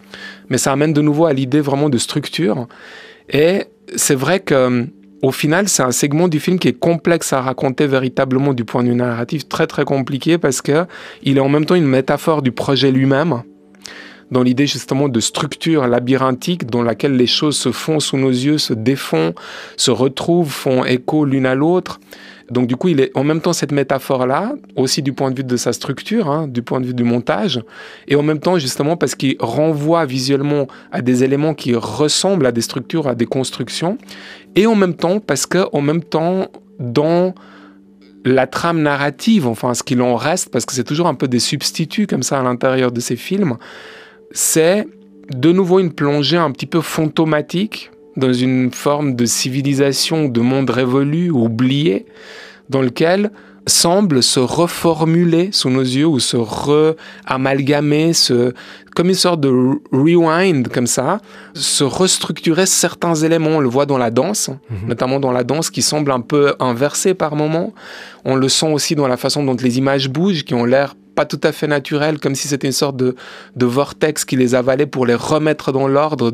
Mais 0.49 0.59
ça 0.59 0.73
amène 0.73 0.93
de 0.93 1.01
nouveau 1.01 1.27
à 1.27 1.33
l'idée 1.33 1.61
vraiment 1.61 1.89
de 1.89 1.99
structure. 1.99 2.67
Et 3.29 3.65
c'est 3.95 4.15
vrai 4.15 4.41
que 4.41 4.87
au 5.23 5.33
final, 5.33 5.69
c'est 5.69 5.83
un 5.83 5.93
segment 5.93 6.29
du 6.29 6.41
film 6.41 6.59
qui 6.59 6.69
est 6.69 6.79
complexe 6.79 7.33
à 7.33 7.41
raconter 7.41 7.87
véritablement 7.87 8.53
du 8.53 8.65
point 8.65 8.83
de 8.83 8.89
vue 8.89 8.95
narratif, 8.95 9.49
très 9.49 9.67
très 9.67 9.85
compliqué 9.85 10.39
parce 10.39 10.63
que 10.63 10.87
il 11.23 11.39
est 11.39 11.41
en 11.41 11.49
même 11.49 11.65
temps 11.65 11.75
une 11.75 11.87
métaphore 11.87 12.43
du 12.43 12.53
projet 12.53 12.91
lui-même 12.91 13.43
dans 14.31 14.43
l'idée 14.43 14.67
justement 14.67 15.09
de 15.09 15.21
structure 15.21 15.87
labyrinthique 15.87 16.67
dans 16.67 16.83
laquelle 16.83 17.17
les 17.17 17.27
choses 17.27 17.57
se 17.57 17.73
font 17.73 18.01
sous 18.01 18.17
nos 18.17 18.31
yeux, 18.31 18.59
se 18.59 18.75
défont, 18.75 19.35
se 19.77 19.91
retrouvent, 19.91 20.51
font 20.51 20.85
écho 20.85 21.25
l'une 21.25 21.47
à 21.47 21.55
l'autre. 21.55 22.01
Donc 22.51 22.69
du 22.69 22.77
coup, 22.77 22.89
il 22.89 23.01
est 23.01 23.11
en 23.17 23.25
même 23.25 23.41
temps 23.41 23.53
cette 23.53 23.73
métaphore-là, 23.73 24.55
aussi 24.77 25.03
du 25.03 25.13
point 25.13 25.31
de 25.31 25.37
vue 25.37 25.45
de 25.45 25.57
sa 25.57 25.73
structure, 25.73 26.31
hein, 26.31 26.47
du 26.47 26.63
point 26.63 26.81
de 26.81 26.87
vue 26.87 26.95
du 26.95 27.03
montage, 27.03 27.61
et 28.07 28.15
en 28.15 28.23
même 28.23 28.39
temps 28.39 28.59
justement 28.59 28.97
parce 28.97 29.15
qu'il 29.15 29.37
renvoie 29.41 30.07
visuellement 30.07 30.69
à 30.93 31.03
des 31.03 31.25
éléments 31.25 31.55
qui 31.55 31.75
ressemblent 31.75 32.47
à 32.47 32.53
des 32.53 32.61
structures, 32.61 33.09
à 33.09 33.15
des 33.15 33.27
constructions, 33.27 33.99
et 34.55 34.67
en 34.67 34.77
même 34.77 34.95
temps 34.95 35.19
parce 35.19 35.47
que 35.47 35.67
en 35.73 35.81
même 35.81 36.05
temps 36.05 36.49
dans 36.79 37.35
la 38.25 38.47
trame 38.47 38.83
narrative, 38.83 39.47
enfin 39.47 39.75
ce 39.75 39.83
qu'il 39.83 40.01
en 40.03 40.17
reste, 40.17 40.51
parce 40.51 40.67
que 40.67 40.73
c'est 40.73 40.85
toujours 40.85 41.07
un 41.07 41.15
peu 41.15 41.29
des 41.29 41.39
substituts 41.39 42.07
comme 42.07 42.23
ça 42.23 42.39
à 42.39 42.43
l'intérieur 42.43 42.93
de 42.93 43.01
ces 43.01 43.17
films, 43.17 43.57
c'est 44.33 44.87
de 45.31 45.53
nouveau 45.53 45.81
une 45.81 45.93
plongée 45.93 46.37
un 46.37 46.51
petit 46.51 46.67
peu 46.67 46.81
fantomatique 46.81 47.91
dans 48.17 48.33
une 48.33 48.71
forme 48.73 49.15
de 49.15 49.27
civilisation, 49.27 50.29
de 50.29 50.41
monde 50.41 50.71
révolu, 50.71 51.31
oublié, 51.31 52.07
dans 52.71 52.81
lequel 52.81 53.31
semble 53.69 54.23
se 54.23 54.39
reformuler 54.39 55.51
sous 55.51 55.71
nos 55.71 55.83
yeux 55.83 56.07
ou 56.07 56.21
se 56.21 56.37
re-amalgamer, 56.37 58.13
se, 58.13 58.55
comme 58.95 59.09
une 59.09 59.15
sorte 59.15 59.41
de 59.41 59.49
rewind 59.91 60.69
comme 60.69 60.87
ça, 60.87 61.21
se 61.55 61.83
restructurer 61.83 62.65
certains 62.67 63.17
éléments. 63.17 63.57
On 63.57 63.61
le 63.61 63.69
voit 63.69 63.87
dans 63.87 63.99
la 63.99 64.11
danse, 64.11 64.51
mhm. 64.71 64.89
notamment 64.89 65.19
dans 65.19 65.33
la 65.33 65.43
danse 65.43 65.71
qui 65.71 65.83
semble 65.83 66.13
un 66.13 66.21
peu 66.21 66.55
inversée 66.61 67.15
par 67.15 67.35
moments. 67.35 67.75
On 68.25 68.37
le 68.37 68.49
sent 68.49 68.73
aussi 68.73 68.95
dans 68.95 69.09
la 69.09 69.17
façon 69.17 69.43
dont 69.43 69.57
les 69.61 69.79
images 69.79 70.09
bougent, 70.09 70.45
qui 70.45 70.55
ont 70.55 70.65
l'air 70.65 70.95
pas 71.17 71.25
tout 71.25 71.41
à 71.43 71.51
fait 71.51 71.67
naturel, 71.67 72.21
comme 72.21 72.37
si 72.37 72.47
c'était 72.47 72.69
une 72.69 72.73
sorte 72.73 72.97
de, 72.97 73.17
vortex 73.57 74.25
qui 74.25 74.37
les 74.37 74.55
avalait 74.55 74.87
pour 74.87 75.07
les 75.07 75.17
remettre 75.17 75.73
dans 75.73 75.89
l'ordre 75.89 76.31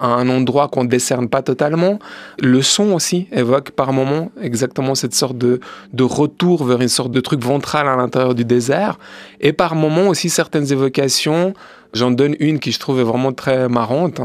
à 0.00 0.06
un 0.06 0.28
endroit 0.28 0.68
qu'on 0.68 0.84
ne 0.84 0.88
décerne 0.88 1.28
pas 1.28 1.40
totalement. 1.40 1.98
Le 2.40 2.60
son 2.60 2.92
aussi 2.92 3.28
évoque 3.32 3.70
par 3.70 3.92
moments 3.94 4.30
exactement 4.42 4.94
cette 4.94 5.14
sorte 5.14 5.38
de, 5.38 5.60
de 5.94 6.04
retour 6.04 6.64
vers 6.64 6.80
une 6.82 6.88
sorte 6.88 7.12
de 7.12 7.20
truc 7.20 7.42
ventral 7.42 7.88
à 7.88 7.96
l'intérieur 7.96 8.34
du 8.34 8.44
désert. 8.44 8.98
Et 9.40 9.54
par 9.54 9.74
moments 9.74 10.08
aussi 10.08 10.28
certaines 10.28 10.70
évocations. 10.70 11.54
J'en 11.94 12.10
donne 12.10 12.34
une 12.38 12.58
qui 12.58 12.70
je 12.70 12.78
trouve 12.78 13.00
vraiment 13.00 13.32
très 13.32 13.66
marrante 13.68 14.20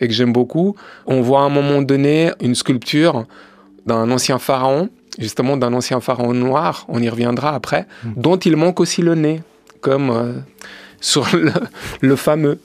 et 0.00 0.08
que 0.08 0.12
j'aime 0.12 0.32
beaucoup. 0.32 0.74
On 1.06 1.20
voit 1.20 1.42
à 1.42 1.44
un 1.44 1.48
moment 1.48 1.80
donné 1.80 2.32
une 2.42 2.56
sculpture 2.56 3.26
d'un 3.86 4.10
ancien 4.10 4.38
pharaon 4.38 4.88
justement 5.18 5.56
d'un 5.56 5.72
ancien 5.72 6.00
pharaon 6.00 6.34
noir, 6.34 6.84
on 6.88 7.00
y 7.00 7.08
reviendra 7.08 7.54
après, 7.54 7.86
hmm. 8.04 8.12
dont 8.16 8.36
il 8.36 8.56
manque 8.56 8.80
aussi 8.80 9.02
le 9.02 9.14
nez, 9.14 9.42
comme 9.80 10.10
euh, 10.10 10.32
sur 11.00 11.26
le, 12.00 12.16
fameux. 12.16 12.58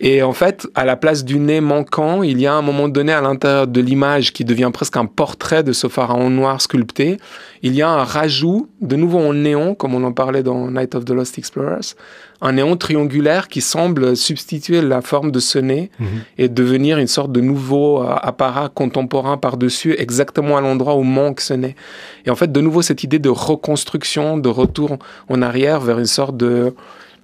Et 0.00 0.22
en 0.22 0.32
fait, 0.32 0.66
à 0.74 0.84
la 0.84 0.96
place 0.96 1.24
du 1.24 1.38
nez 1.38 1.60
manquant, 1.60 2.22
il 2.22 2.40
y 2.40 2.46
a 2.46 2.54
un 2.54 2.62
moment 2.62 2.88
donné 2.88 3.12
à 3.12 3.20
l'intérieur 3.20 3.66
de 3.66 3.80
l'image 3.80 4.32
qui 4.32 4.44
devient 4.44 4.70
presque 4.72 4.96
un 4.96 5.06
portrait 5.06 5.62
de 5.62 5.72
ce 5.72 5.88
pharaon 5.88 6.30
noir 6.30 6.60
sculpté, 6.60 7.16
il 7.62 7.74
y 7.74 7.82
a 7.82 7.90
un 7.90 8.04
rajout, 8.04 8.68
de 8.80 8.94
nouveau 8.94 9.18
en 9.18 9.34
néon, 9.34 9.74
comme 9.74 9.94
on 9.94 10.04
en 10.04 10.12
parlait 10.12 10.44
dans 10.44 10.70
Night 10.70 10.94
of 10.94 11.04
the 11.04 11.10
Lost 11.10 11.38
Explorers, 11.38 11.96
un 12.40 12.52
néon 12.52 12.76
triangulaire 12.76 13.48
qui 13.48 13.60
semble 13.60 14.16
substituer 14.16 14.80
la 14.80 15.00
forme 15.00 15.32
de 15.32 15.40
ce 15.40 15.58
nez 15.58 15.90
mhm. 15.98 16.06
et 16.38 16.48
devenir 16.48 16.98
une 16.98 17.08
sorte 17.08 17.32
de 17.32 17.40
nouveau 17.40 18.02
euh, 18.02 18.14
apparat 18.22 18.68
contemporain 18.68 19.36
par-dessus, 19.36 19.96
exactement 19.98 20.56
à 20.56 20.60
l'endroit 20.60 20.94
où 20.94 21.02
manque 21.02 21.40
ce 21.40 21.54
nez. 21.54 21.74
Et 22.24 22.30
en 22.30 22.36
fait, 22.36 22.52
de 22.52 22.60
nouveau, 22.60 22.82
cette 22.82 23.02
idée 23.02 23.18
de 23.18 23.28
reconstruction, 23.30 24.38
de 24.38 24.48
retour 24.48 24.98
en 25.28 25.42
arrière 25.42 25.80
vers 25.80 25.98
une 25.98 26.06
sorte 26.06 26.36
de, 26.36 26.74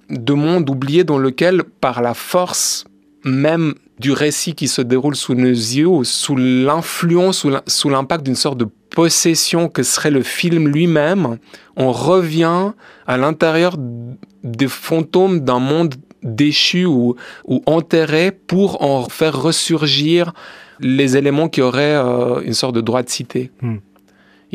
de 0.09 0.33
monde 0.33 0.69
oublié 0.69 1.03
dans 1.03 1.17
lequel, 1.17 1.63
par 1.63 2.01
la 2.01 2.13
force 2.13 2.85
même 3.23 3.73
du 3.99 4.11
récit 4.11 4.53
qui 4.53 4.67
se 4.67 4.81
déroule 4.81 5.15
sous 5.15 5.33
nos 5.33 5.47
yeux, 5.47 6.03
sous 6.03 6.35
l'influence, 6.35 7.45
sous 7.67 7.89
l'impact 7.89 8.23
d'une 8.23 8.35
sorte 8.35 8.57
de 8.57 8.67
possession 8.89 9.67
que 9.67 9.83
serait 9.83 10.11
le 10.11 10.21
film 10.21 10.67
lui-même, 10.67 11.37
on 11.75 11.91
revient 11.91 12.71
à 13.07 13.17
l'intérieur 13.17 13.77
des 14.43 14.67
fantômes 14.67 15.41
d'un 15.41 15.59
monde 15.59 15.95
déchu 16.23 16.85
ou, 16.85 17.15
enterré 17.65 18.31
pour 18.31 18.81
en 18.81 19.07
faire 19.09 19.41
ressurgir 19.41 20.33
les 20.79 21.17
éléments 21.17 21.47
qui 21.47 21.61
auraient 21.61 21.95
euh, 21.95 22.41
une 22.41 22.53
sorte 22.53 22.75
de 22.75 22.81
droit 22.81 23.01
de 23.01 23.09
cité. 23.09 23.51
Hmm 23.61 23.77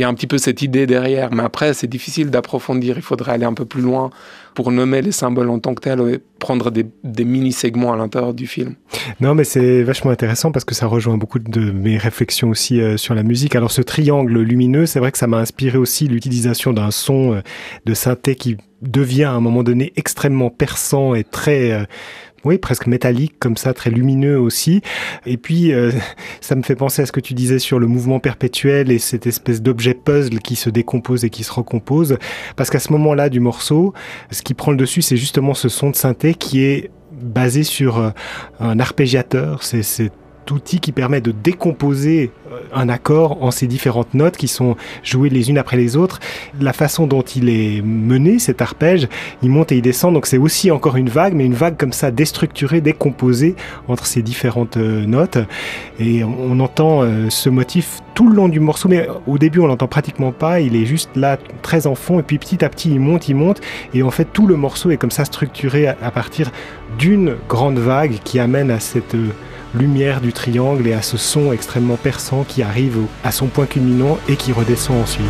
il 0.00 0.02
y 0.02 0.04
a 0.06 0.08
un 0.08 0.14
petit 0.14 0.26
peu 0.26 0.38
cette 0.38 0.62
idée 0.62 0.86
derrière. 0.86 1.30
Mais 1.30 1.42
après, 1.42 1.74
c'est 1.74 1.86
difficile 1.86 2.30
d'approfondir. 2.30 2.96
Il 2.96 3.02
faudrait 3.02 3.32
aller 3.32 3.44
un 3.44 3.52
peu 3.52 3.66
plus 3.66 3.82
loin 3.82 4.08
pour 4.54 4.72
nommer 4.72 5.02
les 5.02 5.12
symboles 5.12 5.50
en 5.50 5.58
tant 5.58 5.74
que 5.74 5.82
tels 5.82 6.00
et 6.08 6.20
prendre 6.38 6.70
des, 6.70 6.86
mini-segments 7.22 7.92
à 7.92 7.98
l'intérieur 7.98 8.32
du 8.32 8.46
film. 8.46 8.76
Non, 9.20 9.34
mais 9.34 9.44
c'est 9.44 9.82
vachement 9.82 10.10
intéressant 10.10 10.52
parce 10.52 10.64
que 10.64 10.74
ça 10.74 10.86
rejoint 10.86 11.18
beaucoup 11.18 11.38
de 11.38 11.70
mes 11.70 11.98
réflexions 11.98 12.48
aussi 12.48 12.80
euh, 12.80 12.96
sur 12.96 13.14
la 13.14 13.22
musique. 13.22 13.54
Alors, 13.54 13.70
ce 13.70 13.82
triangle 13.82 14.40
lumineux, 14.40 14.86
c'est 14.86 15.00
vrai 15.00 15.12
que 15.12 15.18
ça 15.18 15.26
m'a 15.26 15.36
inspiré 15.36 15.76
aussi 15.76 16.08
l'utilisation 16.08 16.72
d'un 16.72 16.90
son 16.90 17.34
euh, 17.34 17.40
de 17.84 17.92
synthé 17.92 18.36
qui 18.36 18.56
devient 18.80 19.24
à 19.24 19.32
un 19.32 19.40
moment 19.40 19.62
donné 19.62 19.92
extrêmement 19.96 20.48
perçant 20.48 21.14
et 21.14 21.24
très 21.24 21.72
euh, 21.72 21.84
oui, 22.44 22.58
presque 22.58 22.86
métallique 22.86 23.34
comme 23.38 23.56
ça, 23.56 23.74
très 23.74 23.90
lumineux 23.90 24.38
aussi. 24.38 24.82
Et 25.26 25.36
puis, 25.36 25.72
euh, 25.72 25.90
ça 26.40 26.54
me 26.54 26.62
fait 26.62 26.76
penser 26.76 27.02
à 27.02 27.06
ce 27.06 27.12
que 27.12 27.20
tu 27.20 27.34
disais 27.34 27.58
sur 27.58 27.78
le 27.78 27.86
mouvement 27.86 28.18
perpétuel 28.18 28.90
et 28.90 28.98
cette 28.98 29.26
espèce 29.26 29.62
d'objet 29.62 29.94
puzzle 29.94 30.38
qui 30.40 30.56
se 30.56 30.70
décompose 30.70 31.24
et 31.24 31.30
qui 31.30 31.44
se 31.44 31.52
recompose. 31.52 32.16
Parce 32.56 32.70
qu'à 32.70 32.80
ce 32.80 32.92
moment-là 32.92 33.28
du 33.28 33.40
morceau, 33.40 33.92
ce 34.30 34.42
qui 34.42 34.54
prend 34.54 34.70
le 34.70 34.76
dessus, 34.76 35.02
c'est 35.02 35.16
justement 35.16 35.54
ce 35.54 35.68
son 35.68 35.90
de 35.90 35.96
synthé 35.96 36.34
qui 36.34 36.62
est 36.62 36.90
basé 37.12 37.62
sur 37.62 37.98
euh, 37.98 38.10
un 38.58 38.80
arpégiateur. 38.80 39.62
C'est 39.62 40.10
outil 40.50 40.80
qui 40.80 40.92
permet 40.92 41.20
de 41.20 41.32
décomposer 41.32 42.32
euh, 42.52 42.60
un 42.74 42.88
accord 42.88 43.42
en 43.42 43.50
ces 43.50 43.66
différentes 43.66 44.14
notes 44.14 44.36
qui 44.36 44.48
sont 44.48 44.76
jouées 45.02 45.28
les 45.28 45.50
unes 45.50 45.58
après 45.58 45.76
les 45.76 45.96
autres. 45.96 46.20
La 46.60 46.72
façon 46.72 47.06
dont 47.06 47.22
il 47.22 47.48
est 47.48 47.82
mené, 47.82 48.38
cet 48.38 48.62
arpège, 48.62 49.08
il 49.42 49.50
monte 49.50 49.72
et 49.72 49.76
il 49.76 49.82
descend, 49.82 50.14
donc 50.14 50.26
c'est 50.26 50.38
aussi 50.38 50.70
encore 50.70 50.96
une 50.96 51.08
vague, 51.08 51.34
mais 51.34 51.44
une 51.44 51.54
vague 51.54 51.76
comme 51.76 51.92
ça 51.92 52.10
déstructurée, 52.10 52.80
décomposée 52.80 53.54
entre 53.88 54.06
ces 54.06 54.22
différentes 54.22 54.76
euh, 54.76 55.06
notes. 55.06 55.38
Et 55.98 56.24
on 56.24 56.58
entend 56.60 57.02
euh, 57.02 57.28
ce 57.30 57.48
motif 57.48 58.00
tout 58.14 58.28
le 58.28 58.34
long 58.34 58.48
du 58.48 58.60
morceau, 58.60 58.88
mais 58.88 59.08
au 59.26 59.38
début 59.38 59.60
on 59.60 59.66
l'entend 59.66 59.88
pratiquement 59.88 60.32
pas, 60.32 60.60
il 60.60 60.76
est 60.76 60.86
juste 60.86 61.10
là 61.16 61.38
très 61.62 61.86
en 61.86 61.94
fond, 61.94 62.18
et 62.20 62.22
puis 62.22 62.38
petit 62.38 62.64
à 62.64 62.68
petit 62.68 62.90
il 62.90 63.00
monte, 63.00 63.28
il 63.28 63.36
monte, 63.36 63.60
et 63.94 64.02
en 64.02 64.10
fait 64.10 64.26
tout 64.32 64.46
le 64.46 64.56
morceau 64.56 64.90
est 64.90 64.96
comme 64.96 65.10
ça 65.10 65.24
structuré 65.24 65.88
à 65.88 66.10
partir 66.10 66.50
d'une 66.98 67.36
grande 67.48 67.78
vague 67.78 68.18
qui 68.24 68.38
amène 68.38 68.70
à 68.70 68.80
cette 68.80 69.16
lumière 69.74 70.20
du 70.20 70.32
triangle 70.32 70.86
et 70.88 70.92
à 70.92 71.02
ce 71.02 71.16
son 71.16 71.52
extrêmement 71.52 71.96
perçant 71.96 72.44
qui 72.44 72.62
arrive 72.62 72.98
à 73.22 73.30
son 73.30 73.46
point 73.46 73.66
culminant 73.66 74.18
et 74.28 74.36
qui 74.36 74.52
redescend 74.52 75.00
ensuite. 75.00 75.26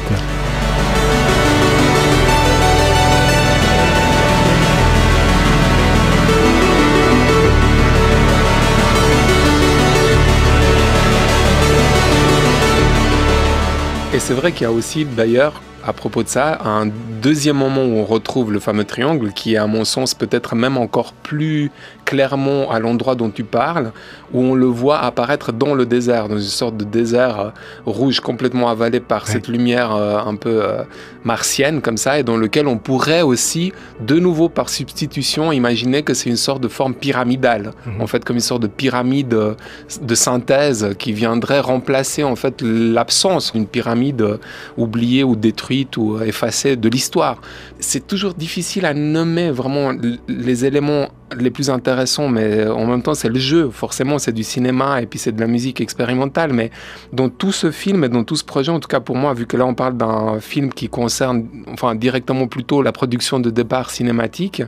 Et 14.13 14.19
c'est 14.19 14.35
vrai 14.35 14.53
qu'il 14.53 14.63
y 14.63 14.67
a 14.67 14.73
aussi 14.73 15.05
d'ailleurs 15.05 15.61
à 15.85 15.93
propos 15.93 16.23
de 16.23 16.29
ça, 16.29 16.59
un 16.65 16.87
deuxième 16.87 17.57
moment 17.57 17.83
où 17.83 17.97
on 17.97 18.05
retrouve 18.05 18.53
le 18.53 18.61
fameux 18.61 18.85
triangle, 18.85 19.33
qui 19.33 19.55
est 19.55 19.57
à 19.57 19.67
mon 19.67 19.85
sens 19.85 20.15
peut-être 20.15 20.55
même 20.55 20.77
encore 20.77 21.13
plus 21.13 21.71
clairement 22.11 22.73
à 22.73 22.81
l'endroit 22.81 23.15
dont 23.15 23.31
tu 23.31 23.45
parles, 23.45 23.93
où 24.35 24.41
on 24.43 24.57
le 24.57 24.67
voit 24.67 24.99
apparaître 24.99 25.53
dans 25.53 25.75
le 25.77 25.87
désert, 25.87 26.29
dans 26.29 26.39
une 26.39 26.57
sorte 26.63 26.77
de 26.77 26.83
désert 26.83 27.39
euh, 27.39 27.51
rouge 27.87 28.19
complètement 28.19 28.69
avalé 28.69 28.99
par 28.99 29.29
cette 29.29 29.47
lumière 29.47 29.95
euh, 29.95 30.19
un 30.19 30.35
peu 30.35 30.61
euh, 30.65 30.83
martienne 31.23 31.81
comme 31.81 31.97
ça, 31.97 32.19
et 32.19 32.25
dans 32.25 32.37
lequel 32.37 32.67
on 32.67 32.79
pourrait 32.79 33.23
aussi, 33.23 33.73
de 34.01 34.19
nouveau 34.19 34.49
par 34.49 34.71
substitution, 34.71 35.53
imaginer 35.53 36.03
que 36.03 36.13
c'est 36.13 36.29
une 36.29 36.43
sorte 36.49 36.61
de 36.61 36.67
forme 36.67 36.95
pyramidale, 36.95 37.75
mhm. 37.87 38.01
en 38.01 38.09
fait 38.09 38.25
comme 38.25 38.37
une 38.37 38.49
sorte 38.53 38.63
de 38.63 38.67
pyramide 38.67 39.29
de 39.29 40.15
synthèse 40.17 40.97
qui 40.99 41.13
viendrait 41.13 41.61
remplacer 41.61 42.25
en 42.25 42.35
fait 42.35 42.61
l'absence 42.61 43.53
d'une 43.53 43.69
pyramide 43.69 44.41
oubliée 44.77 45.23
ou 45.23 45.37
détruite 45.37 45.97
ou 45.97 46.21
effacée 46.21 46.75
de 46.75 46.89
l'histoire. 46.89 47.41
C'est 47.79 48.05
toujours 48.05 48.35
difficile 48.35 48.85
à 48.85 48.95
nommer 48.95 49.53
vraiment 49.53 49.93
les 50.27 50.65
éléments 50.65 51.07
les 51.39 51.51
plus 51.51 51.71
intéressants, 51.71 52.29
mais 52.29 52.67
en 52.67 52.87
même 52.87 53.03
temps, 53.03 53.15
c'est 53.15 53.29
le 53.29 53.39
jeu. 53.39 53.71
Forcément, 53.71 54.19
c'est 54.19 54.33
du 54.33 54.43
cinéma 54.43 55.03
et 55.03 55.07
puis 55.07 55.19
c'est 55.19 55.33
de 55.33 55.41
la 55.41 55.47
musique 55.47 55.81
expérimentale. 55.81 56.53
Mais 56.53 56.71
dans 57.13 57.29
tout 57.29 57.53
ce 57.53 57.71
film 57.71 58.05
et 58.05 58.09
dans 58.09 58.25
tout 58.25 58.37
ce 58.37 58.45
projet, 58.45 58.71
en 58.73 58.81
tout 58.81 58.89
cas 58.89 59.01
pour 59.01 59.17
moi, 59.17 59.35
vu 59.35 59.47
que 59.47 59.57
là, 59.57 59.67
on 59.67 59.75
parle 59.75 59.97
d'un 59.97 60.41
film 60.41 60.73
qui 60.73 60.89
concerne, 60.89 61.47
enfin, 61.73 61.95
directement 61.95 62.47
plutôt 62.47 62.83
la 62.83 62.93
production 62.93 63.41
de 63.41 63.51
départ 63.51 63.91
cinématique, 63.91 64.63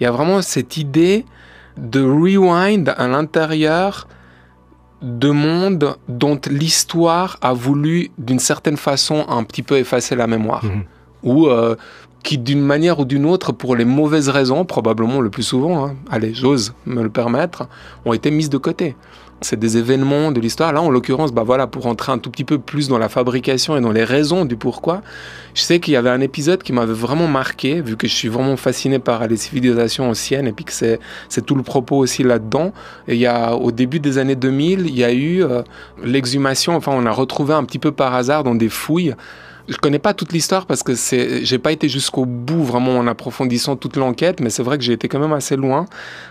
il 0.00 0.04
y 0.04 0.06
a 0.06 0.10
vraiment 0.10 0.42
cette 0.42 0.76
idée 0.76 1.24
de 1.76 2.02
rewind 2.02 2.94
à 2.96 3.08
l'intérieur 3.08 4.06
de 5.02 5.30
mondes 5.30 5.96
dont 6.08 6.40
l'histoire 6.48 7.38
a 7.42 7.52
voulu, 7.52 8.10
d'une 8.18 8.38
certaine 8.38 8.76
façon, 8.76 9.24
un 9.28 9.42
petit 9.42 9.62
peu 9.62 9.76
effacer 9.76 10.14
la 10.14 10.26
mémoire. 10.26 10.64
Mhm. 10.64 10.84
Ou 11.24 11.46
euh, 11.46 11.76
qui 12.22 12.38
d'une 12.38 12.60
manière 12.60 13.00
ou 13.00 13.04
d'une 13.04 13.26
autre, 13.26 13.52
pour 13.52 13.76
les 13.76 13.84
mauvaises 13.84 14.28
raisons, 14.28 14.64
probablement 14.64 15.20
le 15.20 15.30
plus 15.30 15.42
souvent, 15.42 15.86
hein, 15.86 15.96
allez, 16.10 16.34
j'ose 16.34 16.74
me 16.86 17.02
le 17.02 17.10
permettre, 17.10 17.68
ont 18.04 18.12
été 18.12 18.30
mises 18.30 18.50
de 18.50 18.58
côté. 18.58 18.96
C'est 19.40 19.58
des 19.58 19.76
événements 19.76 20.30
de 20.30 20.38
l'histoire. 20.38 20.72
Là, 20.72 20.80
en 20.80 20.88
l'occurrence, 20.88 21.32
bah 21.32 21.42
voilà, 21.42 21.66
pour 21.66 21.86
entrer 21.86 22.12
un 22.12 22.18
tout 22.18 22.30
petit 22.30 22.44
peu 22.44 22.58
plus 22.58 22.86
dans 22.86 22.98
la 22.98 23.08
fabrication 23.08 23.76
et 23.76 23.80
dans 23.80 23.90
les 23.90 24.04
raisons 24.04 24.44
du 24.44 24.54
pourquoi, 24.54 25.02
je 25.54 25.62
sais 25.62 25.80
qu'il 25.80 25.94
y 25.94 25.96
avait 25.96 26.10
un 26.10 26.20
épisode 26.20 26.62
qui 26.62 26.72
m'avait 26.72 26.92
vraiment 26.92 27.26
marqué, 27.26 27.80
vu 27.80 27.96
que 27.96 28.06
je 28.06 28.14
suis 28.14 28.28
vraiment 28.28 28.56
fasciné 28.56 29.00
par 29.00 29.26
les 29.26 29.36
civilisations 29.36 30.08
anciennes 30.08 30.46
et 30.46 30.52
puis 30.52 30.64
que 30.64 30.72
c'est, 30.72 31.00
tout 31.44 31.56
le 31.56 31.64
propos 31.64 31.96
aussi 31.96 32.22
là-dedans. 32.22 32.72
Il 33.08 33.16
y 33.16 33.26
a, 33.26 33.56
au 33.56 33.72
début 33.72 33.98
des 33.98 34.18
années 34.18 34.36
2000, 34.36 34.86
il 34.86 34.96
y 34.96 35.02
a 35.02 35.12
eu 35.12 35.42
euh, 35.42 35.62
l'exhumation, 36.04 36.76
enfin, 36.76 36.92
on 36.94 37.04
a 37.04 37.10
retrouvé 37.10 37.52
un 37.52 37.64
petit 37.64 37.80
peu 37.80 37.90
par 37.90 38.14
hasard 38.14 38.44
dans 38.44 38.54
des 38.54 38.68
fouilles 38.68 39.16
je 39.68 39.76
connais 39.76 39.98
pas 39.98 40.14
toute 40.14 40.32
l'histoire 40.32 40.66
parce 40.66 40.82
que 40.82 40.94
c'est, 40.94 41.44
j'ai 41.44 41.58
pas 41.58 41.72
été 41.72 41.88
jusqu'au 41.88 42.24
bout 42.24 42.62
vraiment 42.62 42.98
en 42.98 43.06
approfondissant 43.06 43.76
toute 43.76 43.96
l'enquête, 43.96 44.40
mais 44.40 44.50
c'est 44.50 44.62
vrai 44.62 44.78
que 44.78 44.84
j'ai 44.84 44.92
été 44.92 45.08
quand 45.08 45.20
même 45.20 45.32
assez 45.32 45.56
loin. 45.56 45.86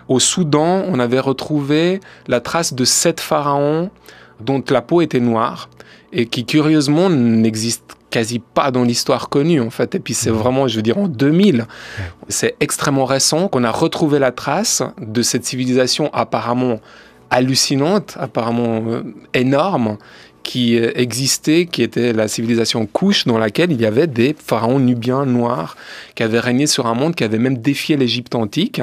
Au 0.07 0.19
Soudan, 0.19 0.83
on 0.88 1.00
avait 1.00 1.19
retrouvé 1.19 2.00
la 2.27 2.41
trace 2.41 2.73
de 2.73 2.85
sept 2.85 3.19
pharaons 3.19 3.89
dont 4.39 4.63
la 4.69 4.81
peau 4.81 5.01
était 5.01 5.19
noire 5.19 5.69
et 6.13 6.25
qui 6.25 6.45
curieusement 6.45 7.09
n'existe 7.09 7.95
quasi 8.09 8.39
pas 8.39 8.71
dans 8.71 8.83
l'histoire 8.83 9.29
connue 9.29 9.61
en 9.61 9.69
fait. 9.69 9.95
Et 9.95 10.00
puis 10.00 10.13
c'est 10.13 10.29
vraiment, 10.29 10.67
je 10.67 10.75
veux 10.75 10.81
dire, 10.81 10.97
en 10.97 11.07
2000, 11.07 11.65
c'est 12.27 12.55
extrêmement 12.59 13.05
récent 13.05 13.47
qu'on 13.47 13.63
a 13.63 13.71
retrouvé 13.71 14.19
la 14.19 14.31
trace 14.31 14.83
de 15.00 15.21
cette 15.21 15.45
civilisation 15.45 16.09
apparemment 16.13 16.79
hallucinante, 17.29 18.17
apparemment 18.19 18.83
euh, 18.88 19.03
énorme, 19.33 19.97
qui 20.43 20.79
euh, 20.79 20.91
existait, 20.95 21.65
qui 21.65 21.83
était 21.83 22.13
la 22.13 22.27
civilisation 22.27 22.86
Couche, 22.86 23.25
dans 23.25 23.38
laquelle 23.38 23.71
il 23.71 23.81
y 23.81 23.86
avait 23.86 24.07
des 24.07 24.36
pharaons 24.38 24.79
nubiens 24.79 25.25
noirs 25.25 25.75
qui 26.15 26.24
avaient 26.24 26.39
régné 26.39 26.67
sur 26.67 26.88
un 26.88 26.93
monde 26.93 27.15
qui 27.15 27.24
avait 27.24 27.39
même 27.39 27.57
défié 27.57 27.98
l'Égypte 27.98 28.36
antique. 28.36 28.81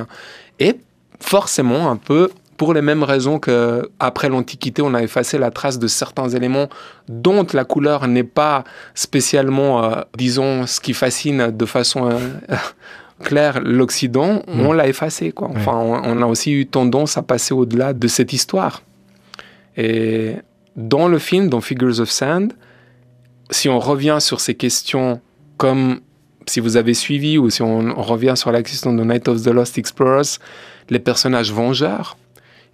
Et 0.58 0.76
forcément, 1.20 1.90
un 1.90 1.96
peu 1.96 2.30
pour 2.58 2.74
les 2.74 2.82
mêmes 2.82 3.04
raisons 3.04 3.38
qu'après 3.38 4.28
l'Antiquité, 4.28 4.82
on 4.82 4.92
a 4.92 5.02
effacé 5.02 5.38
la 5.38 5.50
trace 5.50 5.78
de 5.78 5.86
certains 5.86 6.28
éléments 6.28 6.68
dont 7.08 7.46
la 7.54 7.64
couleur 7.64 8.08
n'est 8.08 8.24
pas 8.24 8.64
spécialement, 8.94 9.84
euh, 9.84 10.00
disons, 10.16 10.66
ce 10.66 10.80
qui 10.80 10.92
fascine 10.92 11.52
de 11.52 11.64
façon 11.64 12.10
euh, 12.10 12.18
claire 13.22 13.60
l'Occident, 13.62 14.42
mm. 14.48 14.60
on 14.60 14.72
l'a 14.72 14.88
effacé. 14.88 15.30
Quoi. 15.30 15.50
Enfin, 15.54 15.72
on, 15.76 16.20
a 16.20 16.26
aussi 16.26 16.52
eu 16.52 16.66
tendance 16.66 17.16
à 17.16 17.22
passer 17.22 17.54
au-delà 17.54 17.92
de 17.92 18.08
cette 18.08 18.32
histoire. 18.32 18.82
Et 19.76 20.34
dans 20.78 21.08
le 21.08 21.18
film, 21.18 21.48
dans 21.48 21.60
Figures 21.60 22.00
of 22.00 22.08
Sand, 22.08 22.52
si 23.50 23.68
on 23.68 23.80
revient 23.80 24.18
sur 24.20 24.40
ces 24.40 24.54
questions 24.54 25.20
comme 25.56 26.00
si 26.46 26.60
vous 26.60 26.76
avez 26.76 26.94
suivi 26.94 27.36
ou 27.36 27.50
si 27.50 27.62
on, 27.62 28.00
revient 28.00 28.34
sur 28.36 28.52
la 28.52 28.62
question 28.62 28.94
de 28.94 29.02
Night 29.02 29.26
of 29.28 29.42
the 29.42 29.48
Lost 29.48 29.76
Explorers, 29.76 30.38
les 30.88 31.00
personnages 31.00 31.52
vengeurs, 31.52 32.16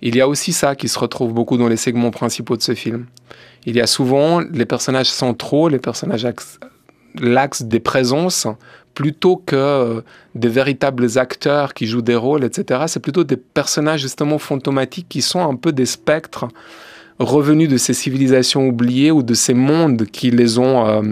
il 0.02 0.16
y 0.16 0.20
a 0.20 0.28
aussi 0.28 0.52
ça 0.52 0.76
qui 0.76 0.88
se 0.88 0.98
retrouve 0.98 1.32
beaucoup 1.32 1.56
dans 1.56 1.66
les 1.66 1.78
segments 1.78 2.10
principaux 2.10 2.56
de 2.58 2.62
ce 2.62 2.74
film. 2.74 3.06
Il 3.64 3.74
y 3.74 3.80
a 3.80 3.86
souvent 3.86 4.40
les 4.40 4.66
personnages 4.66 5.10
centraux, 5.10 5.68
les 5.68 5.78
personnages 5.78 6.26
l'axe 7.18 7.62
des 7.62 7.80
présences, 7.80 8.46
plutôt 8.92 9.36
que 9.36 9.56
euh, 9.56 10.00
des 10.34 10.48
véritables 10.48 11.18
acteurs 11.18 11.72
qui 11.72 11.86
jouent 11.86 12.02
des 12.02 12.16
rôles, 12.16 12.44
etc. 12.44 12.82
C'est 12.86 13.00
plutôt 13.00 13.24
des 13.24 13.38
personnages 13.38 14.00
justement 14.00 14.38
fantomatiques 14.38 15.08
qui 15.08 15.22
sont 15.22 15.40
un 15.40 15.56
peu 15.56 15.72
des 15.72 15.86
spectres 15.86 16.46
revenus 17.18 17.68
de 17.68 17.76
ces 17.76 17.94
civilisations 17.94 18.66
oubliées 18.66 19.10
ou 19.10 19.22
de 19.22 19.34
ces 19.34 19.54
mondes 19.54 20.06
qui 20.06 20.30
les 20.30 20.58
ont 20.58 20.86
euh, 20.86 21.02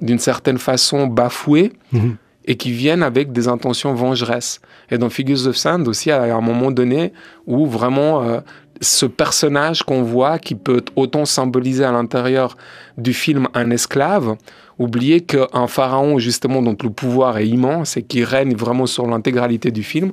d'une 0.00 0.18
certaine 0.18 0.58
façon 0.58 1.06
bafoués. 1.06 1.72
Mhm 1.92 2.16
et 2.46 2.56
qui 2.56 2.70
viennent 2.70 3.02
avec 3.02 3.32
des 3.32 3.48
intentions 3.48 3.94
vengeresses. 3.94 4.60
Et 4.90 4.98
dans 4.98 5.10
Figures 5.10 5.46
of 5.46 5.56
Sand 5.56 5.88
aussi, 5.88 6.10
à 6.10 6.22
un 6.22 6.40
moment 6.40 6.70
donné 6.70 7.12
où 7.46 7.66
vraiment 7.66 8.22
euh, 8.22 8.40
ce 8.80 9.06
personnage 9.06 9.82
qu'on 9.82 10.02
voit, 10.02 10.38
qui 10.38 10.54
peut 10.54 10.84
autant 10.94 11.24
symboliser 11.24 11.84
à 11.84 11.92
l'intérieur 11.92 12.56
du 12.98 13.12
film 13.12 13.48
un 13.54 13.70
esclave, 13.70 14.36
oublier 14.78 15.22
qu'un 15.22 15.66
pharaon, 15.66 16.18
justement, 16.18 16.62
dont 16.62 16.76
le 16.80 16.90
pouvoir 16.90 17.38
est 17.38 17.48
immense 17.48 17.96
et 17.96 18.02
qui 18.02 18.22
règne 18.22 18.54
vraiment 18.54 18.86
sur 18.86 19.06
l'intégralité 19.06 19.70
du 19.70 19.82
film, 19.82 20.10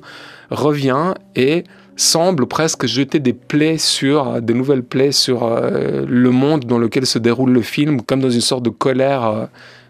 revient 0.50 1.14
et 1.36 1.66
semble 1.96 2.48
presque 2.48 2.86
jeter 2.86 3.20
des 3.20 3.34
plaies 3.34 3.78
sur, 3.78 4.42
des 4.42 4.54
nouvelles 4.54 4.84
plaies 4.84 5.12
sur 5.12 5.44
euh, 5.44 6.06
le 6.08 6.32
monde 6.32 6.66
dans 6.66 6.78
lequel 6.78 7.06
se 7.06 7.20
déroule 7.20 7.52
le 7.52 7.62
film, 7.62 8.02
comme 8.02 8.20
dans 8.20 8.30
une 8.30 8.42
sorte 8.42 8.64
de 8.64 8.70
colère. 8.70 9.26
Euh, 9.26 9.46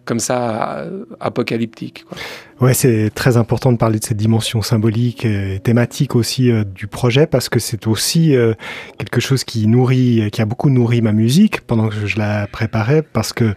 comme 0.05 0.19
ça 0.19 0.85
apocalyptique. 1.19 2.05
Quoi. 2.07 2.17
Ouais, 2.59 2.73
c'est 2.73 3.09
très 3.13 3.37
important 3.37 3.71
de 3.71 3.77
parler 3.77 3.99
de 3.99 4.05
cette 4.05 4.17
dimension 4.17 4.61
symbolique 4.61 5.25
et 5.25 5.59
thématique 5.63 6.15
aussi 6.15 6.51
euh, 6.51 6.63
du 6.63 6.87
projet 6.87 7.27
parce 7.27 7.49
que 7.49 7.59
c'est 7.59 7.87
aussi 7.87 8.35
euh, 8.35 8.53
quelque 8.97 9.19
chose 9.19 9.43
qui 9.43 9.67
nourrit, 9.67 10.29
qui 10.31 10.41
a 10.41 10.45
beaucoup 10.45 10.69
nourri 10.69 11.01
ma 11.01 11.11
musique 11.11 11.61
pendant 11.61 11.89
que 11.89 12.05
je 12.05 12.17
la 12.17 12.47
préparais 12.47 13.01
parce 13.01 13.33
que 13.33 13.53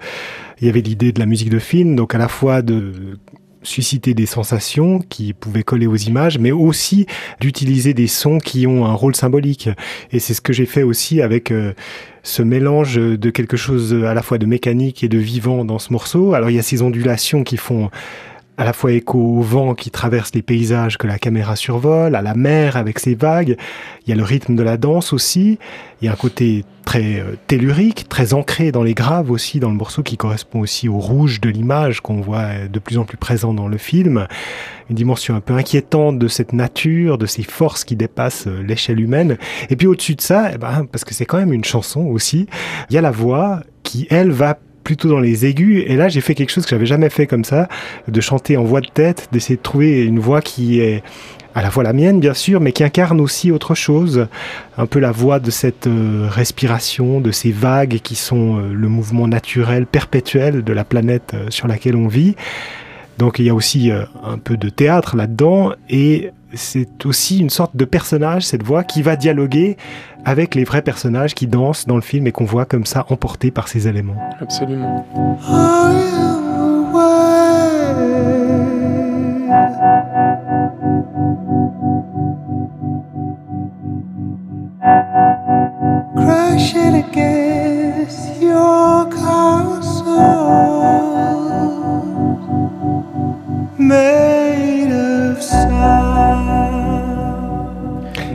il 0.61 0.67
y 0.67 0.71
avait 0.71 0.81
l'idée 0.81 1.13
de 1.13 1.21
la 1.21 1.27
musique 1.27 1.51
de 1.51 1.59
film, 1.59 1.97
donc 1.97 2.15
à 2.15 2.19
la 2.19 2.29
fois 2.29 2.63
de 2.63 3.19
susciter 3.67 4.15
des 4.15 4.27
sensations 4.27 5.01
qui 5.01 5.33
pouvaient 5.33 5.63
coller 5.63 5.87
aux 5.87 5.97
images, 5.97 6.39
mais 6.39 6.53
aussi 6.53 7.07
d'utiliser 7.41 7.95
des 7.95 8.07
sons 8.07 8.39
qui 8.39 8.67
ont 8.67 8.87
un 8.87 8.95
rôle 8.95 9.17
symbolique. 9.17 9.69
Et 10.13 10.19
c'est 10.19 10.35
ce 10.35 10.41
que 10.41 10.53
j'ai 10.53 10.67
fait 10.67 10.83
aussi 10.83 11.21
avec 11.21 11.51
euh, 11.51 11.73
ce 12.23 12.43
mélange 12.43 12.97
de 12.97 13.31
quelque 13.31 13.57
chose 13.57 13.95
à 14.05 14.15
la 14.15 14.23
fois 14.23 14.39
de 14.39 14.47
mécanique 14.47 15.05
et 15.05 15.09
de 15.09 15.19
vivant 15.19 15.65
dans 15.65 15.79
ce 15.79 15.93
morceau. 15.93 16.35
Alors 16.35 16.51
il 16.51 16.57
y 16.57 16.59
a 16.59 16.63
ces 16.63 16.83
ondulations 16.83 17.45
qui 17.45 17.57
font 17.57 17.91
à 18.59 18.65
la 18.65 18.73
fois 18.73 18.93
écho 18.93 19.19
au 19.19 19.43
vent 19.43 19.75
qui 19.75 19.91
traverse 19.91 20.35
les 20.35 20.43
paysages 20.43 20.97
que 20.97 21.07
la 21.07 21.19
caméra 21.19 21.57
survole, 21.57 22.15
à 22.15 22.23
la 22.23 22.35
mer 22.35 22.77
avec 22.77 22.99
ses 22.99 23.15
vagues. 23.15 23.57
Il 24.07 24.11
y 24.11 24.13
a 24.13 24.17
le 24.17 24.25
rythme 24.25 24.57
de 24.57 24.63
la 24.63 24.77
danse 24.77 25.13
aussi. 25.13 25.59
Il 26.01 26.07
y 26.07 26.09
a 26.09 26.13
un 26.13 26.17
côté 26.17 26.65
très 26.85 27.21
euh, 27.21 27.37
tellurique, 27.47 28.09
très 28.09 28.33
ancré 28.33 28.73
dans 28.73 28.83
les 28.83 28.95
graves 28.95 29.31
aussi 29.31 29.61
dans 29.61 29.71
le 29.71 29.77
morceau 29.77 30.03
qui 30.03 30.17
correspond 30.17 30.61
aussi 30.61 30.89
au 30.89 30.99
rouge 30.99 31.41
de 31.41 31.51
l'image 31.51 32.01
qu'on 32.01 32.21
voit 32.21 32.69
de 32.71 32.79
plus 32.79 32.97
en 32.97 33.05
plus 33.05 33.17
présent 33.19 33.53
dans 33.53 33.69
le 33.69 33.77
film. 33.77 34.27
Une 34.89 34.97
dimension 34.97 35.35
un 35.35 35.41
peu 35.41 35.55
inquiétante 35.55 36.19
de 36.19 36.29
cette 36.29 36.53
nature, 36.53 37.19
de 37.19 37.27
ces 37.27 37.43
forces 37.43 37.85
qui 37.85 37.97
dépassent 37.97 38.47
euh, 38.47 38.63
l'échelle 38.63 39.01
humaine. 39.01 39.37
Et 39.69 39.77
puis 39.77 39.87
au-dessus 39.87 40.15
de 40.15 40.21
ça, 40.21 40.51
eh 40.55 40.59
ben, 40.59 40.87
parce 40.91 41.05
que 41.05 41.13
c'est 41.13 41.27
quand 41.27 41.39
même 41.39 41.53
une 41.53 41.65
chanson 41.65 42.03
aussi, 42.03 42.47
il 42.89 42.95
y 42.95 42.99
a 42.99 43.03
la 43.03 43.11
voix 43.11 43.61
qui, 43.83 44.07
elle, 44.11 44.31
va 44.31 44.59
plutôt 44.87 45.09
dans 45.09 45.19
les 45.19 45.45
aigus. 45.47 45.83
Et 45.89 45.97
là, 45.97 46.09
j'ai 46.09 46.21
fait 46.21 46.37
quelque 46.37 46.51
chose 46.51 46.65
que 46.65 46.71
j'avais 46.71 46.87
jamais 46.87 47.11
fait 47.11 47.27
comme 47.27 47.43
ça, 47.43 47.69
de 48.07 48.21
chanter 48.21 48.57
en 48.57 48.63
voix 48.63 48.81
de 48.81 48.87
tête, 48.87 49.29
d'essayer 49.33 49.57
de 49.57 49.63
trouver 49.63 50.05
une 50.05 50.21
voix 50.21 50.41
qui 50.41 50.79
est 50.79 51.03
à 51.57 51.63
la 51.63 51.73
fois 51.73 51.83
la 51.83 51.93
mienne, 51.93 52.21
bien 52.21 52.35
sûr, 52.35 52.61
mais 52.61 52.71
qui 52.71 52.85
incarne 52.85 53.21
aussi 53.21 53.51
autre 53.51 53.75
chose. 53.75 54.29
Un 54.79 54.87
peu 54.87 55.01
la 55.01 55.11
voix 55.11 55.41
de 55.41 55.51
cette 55.51 55.89
euh, 55.89 56.29
respiration, 56.31 57.21
de 57.21 57.33
ces 57.33 57.51
vagues 57.51 57.99
qui 58.01 58.15
sont 58.15 58.59
euh, 58.59 58.73
le 58.73 58.89
mouvement 58.89 59.27
naturel, 59.27 59.87
perpétuel 59.87 60.63
de 60.63 60.73
la 60.73 60.85
planète 60.85 61.33
euh, 61.35 61.47
sur 61.51 61.67
laquelle 61.67 61.97
on 61.97 62.07
vit. 62.07 62.37
Donc 63.19 63.41
il 63.41 63.47
y 63.47 63.51
a 63.51 63.55
aussi 63.55 63.91
un 63.91 64.37
peu 64.37 64.59
de 64.59 64.69
théâtre 64.69 65.17
là-dedans 65.17 65.73
et 65.89 66.31
c'est 66.57 67.07
aussi 67.07 67.39
une 67.39 67.51
sorte 67.51 67.77
de 67.77 67.85
personnage, 67.85 68.45
cette 68.45 68.63
voix, 68.63 68.85
qui 68.85 69.03
va 69.03 69.17
dialoguer 69.17 69.77
avec 70.25 70.55
les 70.55 70.65
vrais 70.65 70.83
personnages 70.83 71.35
qui 71.35 71.47
dansent 71.47 71.87
dans 71.87 71.97
le 71.97 72.03
film 72.03 72.27
et 72.27 72.33
qu'on 72.33 72.45
voit 72.45 72.65
comme 72.65 72.85
ça 72.85 73.07
emportés 73.11 73.51
par 73.51 73.69
ces 73.69 73.87
éléments. 73.87 74.17
Absolument. 74.41 75.07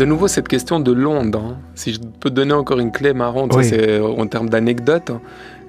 De 0.01 0.05
nouveau 0.07 0.27
cette 0.27 0.47
question 0.47 0.79
de 0.79 0.91
l'onde. 0.91 1.35
Hein. 1.35 1.57
Si 1.75 1.93
je 1.93 1.99
peux 1.99 2.31
donner 2.31 2.53
encore 2.53 2.79
une 2.79 2.91
clé 2.91 3.13
marron, 3.13 3.47
c'est 3.61 3.99
en 3.99 4.25
termes 4.25 4.49
d'anecdote. 4.49 5.11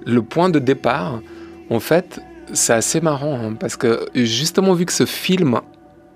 Le 0.06 0.22
point 0.22 0.48
de 0.48 0.58
départ, 0.58 1.20
en 1.68 1.80
fait, 1.80 2.18
c'est 2.54 2.72
assez 2.72 3.02
marrant 3.02 3.38
hein, 3.38 3.56
parce 3.60 3.76
que 3.76 4.08
justement 4.14 4.72
vu 4.72 4.86
que 4.86 4.92
ce 4.94 5.04
film, 5.04 5.60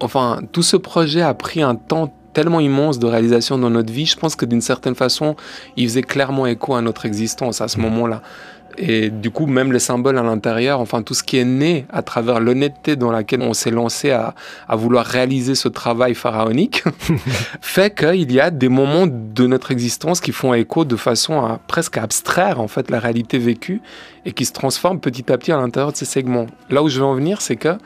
enfin 0.00 0.40
tout 0.50 0.62
ce 0.62 0.78
projet 0.78 1.20
a 1.20 1.34
pris 1.34 1.60
un 1.60 1.74
temps 1.74 2.10
tellement 2.32 2.60
immense 2.60 2.98
de 2.98 3.06
réalisation 3.06 3.58
dans 3.58 3.68
notre 3.68 3.92
vie, 3.92 4.06
je 4.06 4.16
pense 4.16 4.34
que 4.34 4.46
d'une 4.46 4.62
certaine 4.62 4.94
façon, 4.94 5.36
il 5.76 5.86
faisait 5.86 6.02
clairement 6.02 6.46
écho 6.46 6.74
à 6.74 6.80
notre 6.80 7.04
existence 7.04 7.60
à 7.60 7.68
ce 7.68 7.78
moment-là. 7.80 8.22
Et 8.78 9.10
du 9.10 9.30
coup, 9.30 9.46
même 9.46 9.72
les 9.72 9.78
symboles 9.78 10.18
à 10.18 10.22
l'intérieur, 10.22 10.80
enfin 10.80 11.02
tout 11.02 11.14
ce 11.14 11.22
qui 11.22 11.38
est 11.38 11.44
né 11.44 11.86
à 11.90 12.02
travers 12.02 12.40
l'honnêteté 12.40 12.96
dans 12.96 13.10
laquelle 13.10 13.40
on 13.40 13.54
s'est 13.54 13.70
lancé 13.70 14.10
à, 14.10 14.34
à, 14.68 14.76
vouloir 14.76 15.06
réaliser 15.06 15.54
ce 15.54 15.68
travail 15.68 16.14
pharaonique, 16.14 16.84
fait 17.60 17.94
qu'il 17.94 18.30
y 18.30 18.40
a 18.40 18.50
des 18.50 18.68
moments 18.68 19.06
de 19.06 19.46
notre 19.46 19.70
existence 19.70 20.20
qui 20.20 20.32
font 20.32 20.52
écho 20.52 20.84
de 20.84 20.96
façon 20.96 21.40
à 21.40 21.58
presque 21.66 21.96
abstraire 21.96 22.60
en 22.60 22.68
fait 22.68 22.90
la 22.90 22.98
réalité 22.98 23.38
vécue 23.38 23.80
et 24.26 24.32
qui 24.32 24.44
se 24.44 24.52
transforment 24.52 25.00
petit 25.00 25.32
à 25.32 25.38
petit 25.38 25.52
à 25.52 25.56
l'intérieur 25.56 25.92
de 25.92 25.96
ces 25.96 26.04
segments. 26.04 26.46
Là 26.68 26.82
où 26.82 26.88
je 26.88 26.98
veux 26.98 27.06
en 27.06 27.14
venir, 27.14 27.40
c'est 27.40 27.56
que 27.56 27.76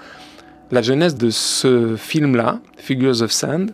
la 0.71 0.83
jeunesse 0.83 1.15
de 1.15 1.31
ce 1.31 1.97
film-là, 1.97 2.59
Figures 2.77 3.23
of 3.23 3.31
Sand, 3.31 3.73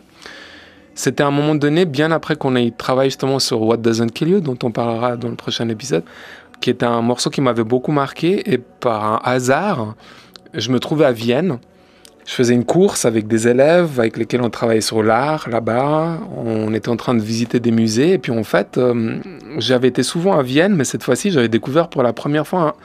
c'était 0.97 1.21
à 1.21 1.27
un 1.27 1.31
moment 1.31 1.53
donné, 1.53 1.85
bien 1.85 2.11
après 2.11 2.35
qu'on 2.35 2.55
ait 2.55 2.71
travaillé 2.75 3.11
justement 3.11 3.37
sur 3.37 3.61
What 3.61 3.77
Doesn't 3.77 4.09
Kill 4.09 4.29
You, 4.29 4.39
dont 4.39 4.57
on 4.63 4.71
parlera 4.71 5.15
dans 5.15 5.29
le 5.29 5.35
prochain 5.35 5.69
épisode, 5.69 6.03
qui 6.61 6.69
est 6.69 6.83
un 6.83 7.01
morceau 7.01 7.29
qui 7.29 7.41
m'avait 7.41 7.63
beaucoup 7.63 7.91
marqué. 7.91 8.51
Et 8.51 8.57
par 8.57 9.05
un 9.05 9.21
hasard, 9.23 9.95
je 10.53 10.71
me 10.71 10.79
trouvais 10.79 11.05
à 11.05 11.11
Vienne. 11.11 11.59
Je 12.25 12.33
faisais 12.33 12.53
une 12.53 12.65
course 12.65 13.05
avec 13.05 13.25
des 13.27 13.47
élèves 13.47 14.01
avec 14.01 14.17
lesquels 14.17 14.41
on 14.41 14.49
travaillait 14.49 14.81
sur 14.81 15.01
l'art 15.01 15.47
là-bas. 15.49 16.19
On 16.35 16.73
était 16.73 16.89
en 16.89 16.97
train 16.97 17.13
de 17.13 17.21
visiter 17.21 17.61
des 17.61 17.71
musées. 17.71 18.11
Et 18.11 18.17
puis 18.17 18.33
en 18.33 18.43
fait, 18.43 18.77
euh, 18.77 19.19
j'avais 19.59 19.87
été 19.87 20.03
souvent 20.03 20.37
à 20.37 20.43
Vienne, 20.43 20.75
mais 20.75 20.83
cette 20.83 21.03
fois-ci, 21.03 21.31
j'avais 21.31 21.47
découvert 21.47 21.87
pour 21.87 22.03
la 22.03 22.11
première 22.11 22.45
fois 22.45 22.75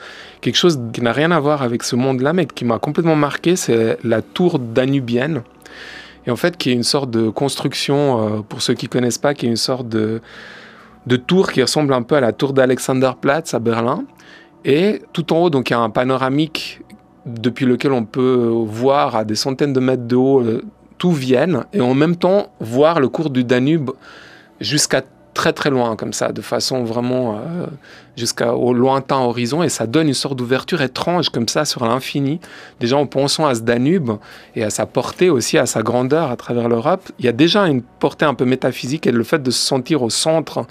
quelque 0.42 0.54
chose 0.54 0.80
qui 0.92 1.02
n'a 1.02 1.12
rien 1.12 1.32
à 1.32 1.40
voir 1.40 1.62
avec 1.62 1.82
ce 1.82 1.96
monde-là, 1.96 2.32
mais 2.32 2.46
qui 2.46 2.64
m'a 2.64 2.78
complètement 2.78 3.16
marqué. 3.16 3.56
C'est 3.56 3.98
la 4.04 4.22
tour 4.22 4.61
danubienne. 4.61 5.42
Et 6.26 6.30
en 6.30 6.37
fait, 6.37 6.56
qui 6.56 6.70
est 6.70 6.74
une 6.74 6.85
sorte 6.85 7.11
de 7.11 7.28
construction, 7.28 8.38
euh, 8.38 8.40
pour 8.48 8.62
ceux 8.62 8.74
qui 8.74 8.87
connaissent 8.87 9.18
pas, 9.18 9.35
qui 9.35 9.46
est 9.46 9.48
une 9.48 9.56
sorte 9.56 9.88
de 9.88 10.20
de 11.07 11.17
tour 11.17 11.51
qui 11.51 11.62
ressemble 11.62 11.93
un 11.95 12.03
peu 12.03 12.17
à 12.17 12.21
la 12.21 12.33
tour 12.33 12.53
d'Alexanderplatz 12.53 13.55
à 13.55 13.59
Berlin. 13.59 14.05
Et 14.65 15.03
tout 15.12 15.33
en 15.33 15.38
haut, 15.38 15.51
donc 15.51 15.71
il 15.71 15.73
y 15.73 15.77
a 15.77 15.81
un 15.81 15.91
panoramique 15.91 16.81
depuis 17.27 17.67
lequel 17.67 17.93
on 17.93 18.05
peut 18.05 18.53
voir 18.67 19.17
à 19.17 19.25
des 19.25 19.35
centaines 19.35 19.73
de 19.73 19.81
mètres 19.81 20.07
de 20.07 20.17
haut 20.17 20.41
euh, 20.41 20.62
tout 20.99 21.12
Vienne. 21.12 21.65
Et 21.73 21.81
en 21.81 21.95
même 21.95 22.17
temps 22.17 22.53
voir 22.61 23.01
le 23.01 23.09
cours 23.09 23.31
du 23.31 23.45
Danube 23.45 23.91
jusqu'à 24.61 25.03
très 25.35 25.53
très 25.53 25.71
loin 25.71 25.97
comme 25.97 26.12
ça, 26.12 26.33
de 26.33 26.42
façon 26.42 26.85
vraiment 26.85 27.37
euh, 27.37 27.66
jusqu'au 28.16 28.73
lointain 28.73 29.18
horizon 29.18 29.62
et 29.62 29.68
ça 29.68 29.87
donne 29.87 30.09
une 30.09 30.14
sorte 30.14 30.37
d'ouverture 30.37 30.83
étrange 30.83 31.31
comme 31.31 31.49
ça 31.49 31.64
sur 31.64 31.85
l'infini. 31.85 32.40
Déjà 32.81 32.97
en 32.97 33.07
pensant 33.07 33.47
à 33.47 33.55
ce 33.55 33.61
Danube 33.61 34.12
et 34.55 34.64
à 34.64 34.71
sa 34.71 34.87
portée 34.87 35.31
aussi, 35.31 35.59
à 35.59 35.66
sa 35.66 35.83
grandeur 35.83 36.31
à 36.31 36.37
travers 36.37 36.68
l'Europe, 36.68 37.11
il 37.18 37.25
y 37.25 37.29
a 37.29 37.33
déjà 37.33 37.66
une 37.66 37.83
portée 37.83 38.25
un 38.25 38.35
peu 38.35 38.45
métaphysique 38.45 39.07
et 39.07 39.12
le 39.12 39.25
fait 39.25 39.42
de 39.42 39.51
se 39.51 39.64
sentir 39.64 40.03
au 40.03 40.11
centre 40.11 40.66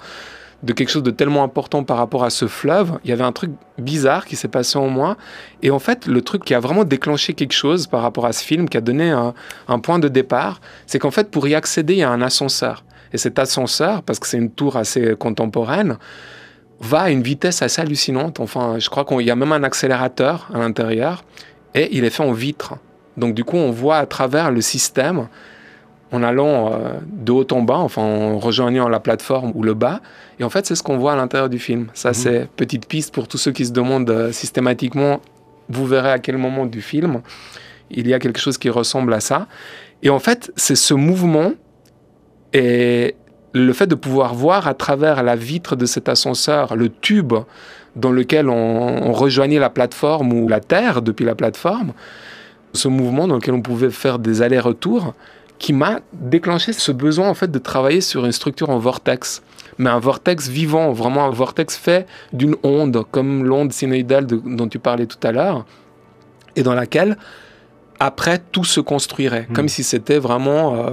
de 0.62 0.72
quelque 0.72 0.90
chose 0.90 1.02
de 1.02 1.10
tellement 1.10 1.42
important 1.42 1.82
par 1.82 1.96
rapport 1.96 2.24
à 2.24 2.30
ce 2.30 2.46
fleuve, 2.46 2.98
il 3.04 3.10
y 3.10 3.12
avait 3.12 3.24
un 3.24 3.32
truc 3.32 3.50
bizarre 3.78 4.26
qui 4.26 4.36
s'est 4.36 4.48
passé 4.48 4.78
en 4.78 4.88
moi. 4.88 5.16
Et 5.62 5.70
en 5.70 5.78
fait, 5.78 6.06
le 6.06 6.22
truc 6.22 6.44
qui 6.44 6.54
a 6.54 6.60
vraiment 6.60 6.84
déclenché 6.84 7.34
quelque 7.34 7.52
chose 7.52 7.86
par 7.86 8.02
rapport 8.02 8.26
à 8.26 8.32
ce 8.32 8.44
film, 8.44 8.68
qui 8.68 8.76
a 8.76 8.80
donné 8.80 9.10
un, 9.10 9.78
point 9.80 9.98
de 9.98 10.08
départ, 10.08 10.60
c'est 10.86 10.98
qu'en 10.98 11.10
fait, 11.10 11.30
pour 11.30 11.48
y 11.48 11.54
accéder, 11.54 11.94
il 11.94 11.98
y 11.98 12.02
a 12.04 12.10
un 12.10 12.22
ascenseur. 12.22 12.84
Et 13.12 13.18
cet 13.18 13.38
ascenseur, 13.38 14.02
parce 14.02 14.18
que 14.18 14.26
c'est 14.26 14.38
une 14.38 14.50
tour 14.50 14.76
assez 14.76 15.14
contemporaine, 15.16 15.98
va 16.80 17.02
à 17.02 17.10
une 17.10 17.22
vitesse 17.22 17.62
assez 17.62 17.80
hallucinante. 17.80 18.40
Enfin, 18.40 18.78
je 18.78 18.90
crois 18.90 19.04
qu'il 19.04 19.20
y 19.20 19.30
a 19.30 19.36
même 19.36 19.52
un 19.52 19.62
accélérateur 19.62 20.48
à 20.52 20.58
l'intérieur, 20.58 21.24
et 21.74 21.96
il 21.96 22.04
est 22.04 22.10
fait 22.10 22.22
en 22.22 22.32
vitre. 22.32 22.74
Donc 23.16 23.34
du 23.34 23.44
coup, 23.44 23.56
on 23.56 23.70
voit 23.70 23.98
à 23.98 24.06
travers 24.06 24.50
le 24.50 24.60
système 24.60 25.28
en 26.12 26.22
allant 26.22 26.72
euh, 26.72 26.98
de 27.06 27.32
haut 27.32 27.46
en 27.52 27.62
bas, 27.62 27.78
enfin 27.78 28.02
en 28.02 28.38
rejoignant 28.38 28.88
la 28.88 29.00
plateforme 29.00 29.52
ou 29.54 29.62
le 29.62 29.74
bas. 29.74 30.00
Et 30.38 30.44
en 30.44 30.50
fait, 30.50 30.66
c'est 30.66 30.74
ce 30.74 30.82
qu'on 30.82 30.98
voit 30.98 31.14
à 31.14 31.16
l'intérieur 31.16 31.48
du 31.48 31.58
film. 31.58 31.88
Ça, 31.94 32.10
mhm. 32.10 32.14
c'est 32.14 32.48
petite 32.56 32.86
piste 32.86 33.14
pour 33.14 33.28
tous 33.28 33.38
ceux 33.38 33.52
qui 33.52 33.64
se 33.64 33.72
demandent 33.72 34.10
euh, 34.10 34.32
systématiquement. 34.32 35.20
Vous 35.68 35.86
verrez 35.86 36.10
à 36.10 36.18
quel 36.18 36.36
moment 36.36 36.66
du 36.66 36.82
film 36.82 37.22
il 37.94 38.08
y 38.08 38.14
a 38.14 38.18
quelque 38.18 38.40
chose 38.40 38.58
qui 38.58 38.70
ressemble 38.70 39.12
à 39.12 39.20
ça. 39.20 39.46
Et 40.02 40.10
en 40.10 40.18
fait, 40.18 40.50
c'est 40.56 40.76
ce 40.76 40.94
mouvement 40.94 41.52
et 42.52 43.14
le 43.52 43.72
fait 43.72 43.86
de 43.86 43.94
pouvoir 43.94 44.34
voir 44.34 44.66
à 44.66 44.74
travers 44.74 45.22
la 45.22 45.36
vitre 45.36 45.76
de 45.76 45.86
cet 45.86 46.08
ascenseur 46.08 46.74
le 46.74 46.88
tube 46.88 47.34
dans 47.96 48.10
lequel 48.10 48.48
on, 48.48 48.54
on 48.54 49.12
rejoignait 49.12 49.58
la 49.58 49.70
plateforme 49.70 50.32
ou 50.32 50.48
la 50.48 50.60
terre 50.60 51.02
depuis 51.02 51.24
la 51.24 51.34
plateforme, 51.34 51.92
ce 52.72 52.88
mouvement 52.88 53.28
dans 53.28 53.34
lequel 53.34 53.54
on 53.54 53.62
pouvait 53.62 53.90
faire 53.90 54.18
des 54.18 54.40
allers-retours, 54.40 55.14
qui 55.62 55.72
m'a 55.72 56.00
déclenché 56.12 56.72
ce 56.72 56.90
besoin 56.90 57.28
en 57.28 57.34
fait 57.34 57.50
de 57.50 57.58
travailler 57.58 58.00
sur 58.00 58.24
une 58.24 58.32
structure 58.32 58.70
en 58.70 58.78
vortex, 58.78 59.42
mais 59.78 59.90
un 59.90 60.00
vortex 60.00 60.48
vivant, 60.48 60.90
vraiment 60.92 61.24
un 61.24 61.30
vortex 61.30 61.76
fait 61.76 62.06
d'une 62.32 62.56
onde, 62.64 63.04
comme 63.12 63.44
l'onde 63.44 63.72
sinusoïdale 63.72 64.26
dont 64.26 64.68
tu 64.68 64.80
parlais 64.80 65.06
tout 65.06 65.24
à 65.24 65.30
l'heure, 65.30 65.64
et 66.56 66.64
dans 66.64 66.74
laquelle 66.74 67.16
après 68.00 68.40
tout 68.50 68.64
se 68.64 68.80
construirait, 68.80 69.46
hmm. 69.48 69.52
comme 69.52 69.68
si 69.68 69.84
c'était 69.84 70.18
vraiment 70.18 70.74
euh, 70.74 70.90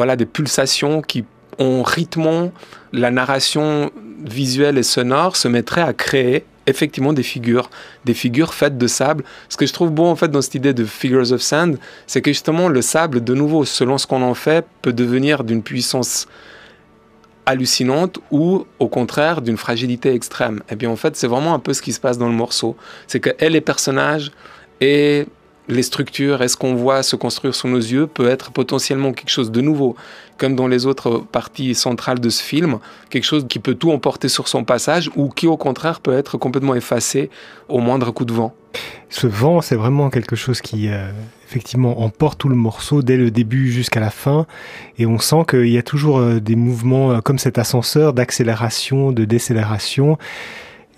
voilà 0.00 0.16
des 0.16 0.24
pulsations 0.24 1.02
qui 1.02 1.26
en 1.58 1.82
rythmant 1.82 2.52
la 2.94 3.10
narration 3.10 3.90
visuelle 4.24 4.78
et 4.78 4.82
sonore 4.82 5.36
se 5.36 5.46
mettraient 5.46 5.82
à 5.82 5.92
créer 5.92 6.46
effectivement 6.66 7.12
des 7.12 7.22
figures, 7.22 7.68
des 8.06 8.14
figures 8.14 8.54
faites 8.54 8.78
de 8.78 8.86
sable. 8.86 9.24
Ce 9.50 9.58
que 9.58 9.66
je 9.66 9.74
trouve 9.74 9.90
beau 9.90 10.06
en 10.06 10.16
fait 10.16 10.28
dans 10.28 10.40
cette 10.40 10.54
idée 10.54 10.72
de 10.72 10.86
figures 10.86 11.30
of 11.32 11.42
sand, 11.42 11.78
c'est 12.06 12.22
que 12.22 12.30
justement 12.30 12.70
le 12.70 12.80
sable, 12.80 13.22
de 13.22 13.34
nouveau, 13.34 13.66
selon 13.66 13.98
ce 13.98 14.06
qu'on 14.06 14.22
en 14.22 14.32
fait, 14.32 14.64
peut 14.80 14.94
devenir 14.94 15.44
d'une 15.44 15.62
puissance 15.62 16.28
hallucinante 17.44 18.20
ou 18.30 18.64
au 18.78 18.88
contraire 18.88 19.42
d'une 19.42 19.58
fragilité 19.58 20.14
extrême. 20.14 20.60
Et 20.60 20.72
eh 20.72 20.76
bien 20.76 20.88
en 20.88 20.96
fait, 20.96 21.14
c'est 21.14 21.26
vraiment 21.26 21.52
un 21.52 21.58
peu 21.58 21.74
ce 21.74 21.82
qui 21.82 21.92
se 21.92 22.00
passe 22.00 22.16
dans 22.16 22.28
le 22.28 22.34
morceau. 22.34 22.74
C'est 23.06 23.20
que 23.20 23.34
elle, 23.38 23.52
les 23.52 23.60
personnages 23.60 24.32
et 24.80 25.26
les 25.70 25.82
structures 25.82 26.42
et 26.42 26.48
ce 26.48 26.56
qu'on 26.56 26.74
voit 26.74 27.02
se 27.02 27.16
construire 27.16 27.54
sous 27.54 27.68
nos 27.68 27.78
yeux 27.78 28.06
peut 28.06 28.28
être 28.28 28.50
potentiellement 28.50 29.12
quelque 29.12 29.30
chose 29.30 29.50
de 29.50 29.60
nouveau, 29.60 29.96
comme 30.36 30.56
dans 30.56 30.68
les 30.68 30.86
autres 30.86 31.18
parties 31.32 31.74
centrales 31.74 32.20
de 32.20 32.28
ce 32.28 32.42
film, 32.42 32.78
quelque 33.10 33.24
chose 33.24 33.46
qui 33.48 33.58
peut 33.58 33.74
tout 33.74 33.90
emporter 33.90 34.28
sur 34.28 34.48
son 34.48 34.64
passage 34.64 35.10
ou 35.16 35.28
qui 35.28 35.46
au 35.46 35.56
contraire 35.56 36.00
peut 36.00 36.16
être 36.16 36.38
complètement 36.38 36.74
effacé 36.74 37.30
au 37.68 37.78
moindre 37.78 38.10
coup 38.10 38.24
de 38.24 38.32
vent. 38.32 38.54
Ce 39.08 39.26
vent, 39.26 39.60
c'est 39.60 39.74
vraiment 39.74 40.10
quelque 40.10 40.36
chose 40.36 40.60
qui 40.60 40.88
euh, 40.88 41.10
effectivement 41.44 42.00
emporte 42.00 42.38
tout 42.38 42.48
le 42.48 42.54
morceau 42.54 43.02
dès 43.02 43.16
le 43.16 43.30
début 43.30 43.72
jusqu'à 43.72 44.00
la 44.00 44.10
fin, 44.10 44.46
et 44.98 45.06
on 45.06 45.18
sent 45.18 45.44
qu'il 45.48 45.68
y 45.68 45.78
a 45.78 45.82
toujours 45.82 46.18
euh, 46.18 46.40
des 46.40 46.54
mouvements 46.54 47.10
euh, 47.10 47.20
comme 47.20 47.38
cet 47.38 47.58
ascenseur 47.58 48.12
d'accélération, 48.12 49.10
de 49.10 49.24
décélération 49.24 50.16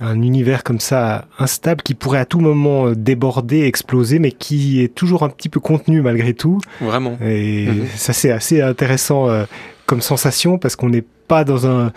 un 0.02 0.20
univers 0.20 0.64
comme 0.64 0.80
ça 0.80 1.26
instable 1.38 1.82
qui 1.82 1.94
pourrait 1.94 2.18
à 2.18 2.24
tout 2.24 2.40
moment 2.40 2.88
euh, 2.88 2.94
déborder, 2.94 3.62
exploser, 3.62 4.18
mais 4.18 4.32
qui 4.32 4.82
est 4.82 4.94
toujours 4.94 5.22
un 5.22 5.28
petit 5.28 5.48
peu 5.48 5.60
contenu 5.60 6.02
malgré 6.02 6.34
tout. 6.34 6.58
Vraiment. 6.80 7.16
Et 7.22 7.66
mhm. 7.66 7.86
ça 7.94 8.12
c'est 8.12 8.30
assez 8.30 8.60
intéressant 8.60 9.28
euh, 9.28 9.44
comme 9.86 10.00
sensation 10.00 10.58
parce 10.58 10.76
qu'on 10.76 10.88
n'est 10.88 11.04
pas 11.28 11.44
dans 11.44 11.66
un 11.66 11.92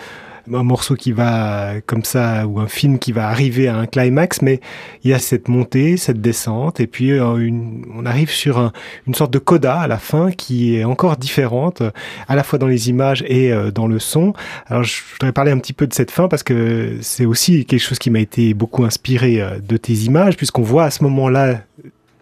un 0.53 0.63
morceau 0.63 0.95
qui 0.95 1.11
va 1.11 1.81
comme 1.85 2.03
ça 2.03 2.45
ou 2.47 2.59
un 2.59 2.67
film 2.67 2.99
qui 2.99 3.11
va 3.11 3.27
arriver 3.27 3.67
à 3.67 3.77
un 3.77 3.85
climax, 3.85 4.41
mais 4.41 4.59
il 5.03 5.11
y 5.11 5.13
a 5.13 5.19
cette 5.19 5.47
montée, 5.47 5.97
cette 5.97 6.21
descente, 6.21 6.79
et 6.79 6.87
puis 6.87 7.11
euh, 7.11 7.49
on 7.93 8.05
arrive 8.05 8.29
sur 8.29 8.71
une 9.07 9.13
sorte 9.15 9.31
de 9.31 9.39
coda 9.39 9.79
à 9.79 9.87
la 9.87 9.97
fin 9.97 10.31
qui 10.31 10.75
est 10.75 10.83
encore 10.83 11.17
différente, 11.17 11.81
à 12.27 12.35
la 12.35 12.43
fois 12.43 12.59
dans 12.59 12.67
les 12.67 12.89
images 12.89 13.23
et 13.27 13.51
euh, 13.51 13.71
dans 13.71 13.87
le 13.87 13.99
son. 13.99 14.33
Alors 14.67 14.83
je 14.83 15.01
voudrais 15.13 15.31
parler 15.31 15.51
un 15.51 15.59
petit 15.59 15.73
peu 15.73 15.87
de 15.87 15.93
cette 15.93 16.11
fin 16.11 16.27
parce 16.27 16.43
que 16.43 16.97
c'est 17.01 17.25
aussi 17.25 17.65
quelque 17.65 17.81
chose 17.81 17.99
qui 17.99 18.09
m'a 18.09 18.19
été 18.19 18.53
beaucoup 18.53 18.83
inspiré 18.83 19.41
euh, 19.41 19.59
de 19.59 19.77
tes 19.77 19.93
images, 19.93 20.37
puisqu'on 20.37 20.63
voit 20.63 20.85
à 20.85 20.91
ce 20.91 21.03
moment-là 21.03 21.61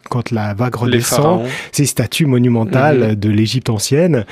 quand 0.10 0.32
la 0.32 0.54
vague 0.54 0.76
redescend, 0.76 1.46
ces 1.72 1.86
statues 1.86 2.26
monumentales 2.26 3.10
mhm. 3.10 3.16
de 3.16 3.30
l'Égypte 3.30 3.70
ancienne 3.70 4.26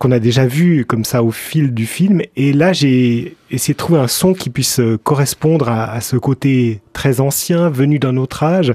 qu'on 0.00 0.12
a 0.12 0.18
déjà 0.18 0.46
vu 0.46 0.86
comme 0.86 1.04
ça 1.04 1.22
au 1.22 1.30
fil 1.30 1.74
du 1.74 1.84
film. 1.84 2.22
Et 2.34 2.54
là, 2.54 2.72
j'ai 2.72 3.36
essayé 3.50 3.74
de 3.74 3.78
trouver 3.78 4.00
un 4.00 4.08
son 4.08 4.32
qui 4.32 4.48
puisse 4.48 4.80
euh, 4.80 4.96
correspondre 4.96 5.68
à, 5.68 6.00
ce 6.00 6.16
côté 6.16 6.80
très 6.94 7.20
ancien, 7.20 7.68
venu 7.68 7.98
d'un 7.98 8.16
autre 8.16 8.42
âge. 8.42 8.72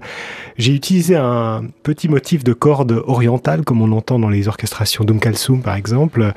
J'ai 0.59 0.73
utilisé 0.73 1.15
un 1.15 1.63
petit 1.81 2.09
motif 2.09 2.43
de 2.43 2.53
corde 2.53 3.03
orientale, 3.07 3.63
comme 3.63 3.81
on 3.81 3.91
entend 3.91 4.19
dans 4.19 4.29
les 4.29 4.47
orchestrations 4.47 5.03
d'Um 5.03 5.19
par 5.63 5.75
exemple, 5.75 6.31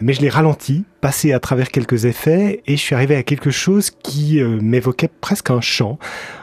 mais 0.00 0.14
je 0.14 0.22
l'ai 0.22 0.30
ralenti, 0.30 0.84
passé 1.02 1.34
à 1.34 1.40
travers 1.40 1.70
quelques 1.70 2.06
effets, 2.06 2.62
et 2.66 2.76
je 2.76 2.80
suis 2.80 2.94
arrivé 2.94 3.16
à 3.16 3.22
quelque 3.22 3.50
chose 3.50 3.90
qui 3.90 4.40
euh, 4.40 4.58
m'évoquait 4.62 5.10
presque 5.20 5.50
un 5.50 5.60
chant 5.60 5.98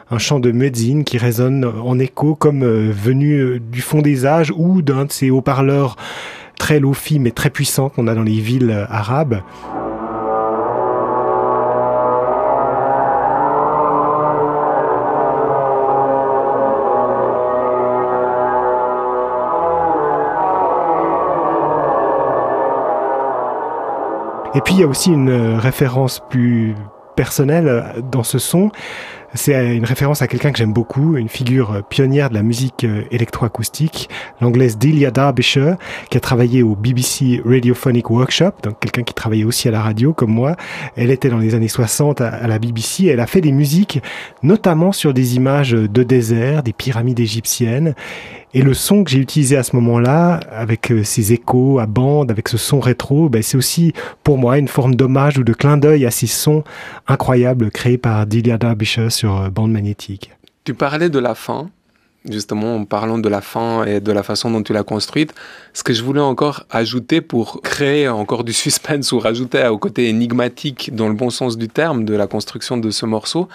un 0.10 0.18
chant 0.18 0.40
de 0.40 0.52
muezzin 0.52 1.04
qui 1.04 1.18
résonne 1.18 1.66
en 1.66 2.00
écho 2.00 2.36
comme 2.36 2.64
euh, 2.64 2.92
venu 2.92 3.60
du 3.60 3.82
fond 3.82 4.02
des 4.02 4.26
âges 4.26 4.54
ou 4.56 4.82
d'un 4.82 5.06
de 5.06 5.12
ces 5.12 5.30
haut-parleurs 5.30 5.96
très 6.58 6.80
lofi 6.80 7.20
mais 7.20 7.32
très 7.32 7.50
puissant 7.50 7.90
qu'on 7.90 8.08
a 8.08 8.16
dans 8.16 8.24
les 8.24 8.40
villes 8.40 8.72
euh, 8.72 8.86
arabes. 8.90 9.42
Et 24.56 24.62
puis 24.62 24.74
il 24.74 24.80
y 24.80 24.84
a 24.84 24.88
aussi 24.88 25.12
une 25.12 25.30
euh, 25.30 25.60
référence 25.60 26.20
plus 26.32 26.74
personnelle 27.18 27.68
euh, 27.68 28.02
dans 28.02 28.24
ce 28.24 28.40
son, 28.40 28.72
c'est 29.34 29.76
une 29.76 29.84
référence 29.84 30.22
à 30.22 30.28
quelqu'un 30.28 30.52
que 30.52 30.58
j'aime 30.58 30.72
beaucoup, 30.72 31.18
une 31.18 31.28
figure 31.28 31.84
pionnière 31.90 32.30
de 32.30 32.36
la 32.36 32.44
musique 32.44 32.86
euh, 32.86 33.04
électroacoustique, 33.12 34.10
l'anglaise 34.40 34.78
Delia 34.78 35.12
Derbyshire, 35.12 35.76
qui 36.10 36.18
a 36.18 36.22
travaillé 36.22 36.64
au 36.64 36.76
BBC 36.76 37.42
Radiophonic 37.46 38.10
Workshop, 38.10 38.52
donc 38.64 38.80
quelqu'un 38.80 39.04
qui 39.04 39.14
travaillait 39.14 39.44
aussi 39.44 39.68
à 39.68 39.72
la 39.72 39.82
radio 39.82 40.14
comme 40.14 40.32
moi. 40.32 40.56
Elle 40.96 41.12
était 41.12 41.30
dans 41.30 41.40
les 41.40 41.56
années 41.56 41.68
60 41.68 42.22
à 42.22 42.48
la 42.48 42.60
BBC. 42.60 43.08
Elle 43.08 43.20
a 43.20 43.28
fait 43.28 43.42
des 43.42 43.52
musiques, 43.52 44.02
notamment 44.44 44.94
sur 44.94 45.14
des 45.14 45.36
images 45.36 45.72
de 45.72 46.04
désert, 46.04 46.64
des 46.64 46.74
pyramides 46.74 47.20
égyptiennes. 47.20 47.96
Et 48.54 48.62
le 48.62 48.74
son 48.74 49.04
que 49.04 49.12
j'ai 49.12 49.20
utilisé 49.20 49.58
à 49.58 49.64
ce 49.64 49.76
moment-là, 49.76 50.40
avec 50.52 50.92
euh, 50.92 51.04
ces 51.04 51.34
échos 51.34 51.80
à 51.80 51.86
bande, 51.86 52.32
avec 52.32 52.48
ce 52.48 52.58
son 52.58 52.80
rétro, 52.80 53.28
ben 53.28 53.44
c'est 53.44 53.58
aussi 53.58 53.92
pour 54.24 54.38
moi 54.38 54.58
une 54.58 54.70
forme 54.70 54.96
d'hommage 54.96 55.38
ou 55.38 55.44
de 55.44 55.52
clin 55.54 55.76
d'œil 55.78 56.06
à 56.06 56.12
ces 56.12 56.28
sons 56.28 56.64
incroyables 57.08 57.72
créés 57.72 57.98
par 57.98 58.26
Delia 58.26 58.58
Derbyshire 58.58 59.12
sur 59.12 59.36
euh, 59.36 59.50
bande 59.50 59.74
magnétique. 59.74 60.32
Tu 60.64 60.74
parlais 60.74 61.10
de 61.10 61.20
la 61.20 61.36
fin, 61.36 61.70
justement 62.30 62.78
en 62.78 62.86
parlant 62.86 63.18
de 63.18 63.28
la 63.28 63.42
fin 63.42 63.84
et 63.84 64.00
de 64.00 64.12
la 64.14 64.24
façon 64.24 64.50
dont 64.50 64.64
tu 64.64 64.72
l'as 64.72 64.84
construite. 64.84 65.36
Ce 65.74 65.84
que 65.84 65.92
je 65.92 66.02
voulais 66.02 66.22
encore 66.22 66.66
ajouter 66.70 67.20
pour 67.20 67.62
créer 67.62 68.08
encore 68.08 68.46
du 68.46 68.54
suspense 68.66 69.12
ou 69.12 69.20
rajouter 69.20 69.68
au 69.68 69.78
côté 69.78 70.08
énigmatique 70.08 70.96
dans 70.96 71.10
le 71.10 71.16
bon 71.16 71.30
sens 71.30 71.58
du 71.58 71.68
terme 71.68 72.06
de 72.06 72.16
la 72.16 72.28
construction 72.28 72.78
de 72.78 72.92
ce 72.92 73.06
morceau, 73.06 73.50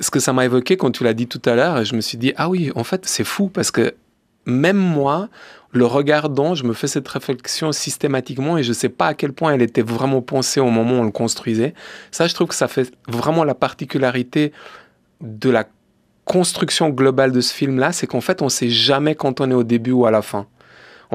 ce 0.00 0.10
que 0.10 0.18
ça 0.18 0.32
m'a 0.32 0.44
évoqué 0.44 0.76
quand 0.76 0.90
tu 0.90 1.04
l'as 1.04 1.14
dit 1.14 1.28
tout 1.28 1.42
à 1.44 1.54
l'heure, 1.54 1.84
je 1.84 1.94
me 1.94 2.00
suis 2.00 2.18
dit, 2.18 2.32
ah 2.36 2.48
oui, 2.48 2.72
en 2.74 2.82
fait, 2.82 3.06
c'est 3.06 3.22
fou 3.22 3.48
parce 3.48 3.70
que 3.70 3.94
même 4.46 4.76
moi, 4.76 5.28
le 5.72 5.86
regardant, 5.86 6.54
je 6.54 6.64
me 6.64 6.72
fais 6.72 6.86
cette 6.86 7.08
réflexion 7.08 7.72
systématiquement 7.72 8.56
et 8.58 8.62
je 8.62 8.68
ne 8.68 8.74
sais 8.74 8.88
pas 8.88 9.08
à 9.08 9.14
quel 9.14 9.32
point 9.32 9.52
elle 9.52 9.62
était 9.62 9.82
vraiment 9.82 10.22
pensée 10.22 10.60
au 10.60 10.70
moment 10.70 10.92
où 10.92 11.00
on 11.00 11.04
le 11.04 11.10
construisait. 11.10 11.74
Ça, 12.10 12.26
je 12.26 12.34
trouve 12.34 12.48
que 12.48 12.54
ça 12.54 12.68
fait 12.68 12.92
vraiment 13.08 13.44
la 13.44 13.54
particularité 13.54 14.52
de 15.20 15.50
la 15.50 15.64
construction 16.24 16.90
globale 16.90 17.32
de 17.32 17.40
ce 17.40 17.52
film-là, 17.52 17.92
c'est 17.92 18.06
qu'en 18.06 18.20
fait, 18.20 18.40
on 18.40 18.48
sait 18.48 18.70
jamais 18.70 19.14
quand 19.14 19.40
on 19.40 19.50
est 19.50 19.54
au 19.54 19.64
début 19.64 19.92
ou 19.92 20.06
à 20.06 20.10
la 20.10 20.22
fin. 20.22 20.46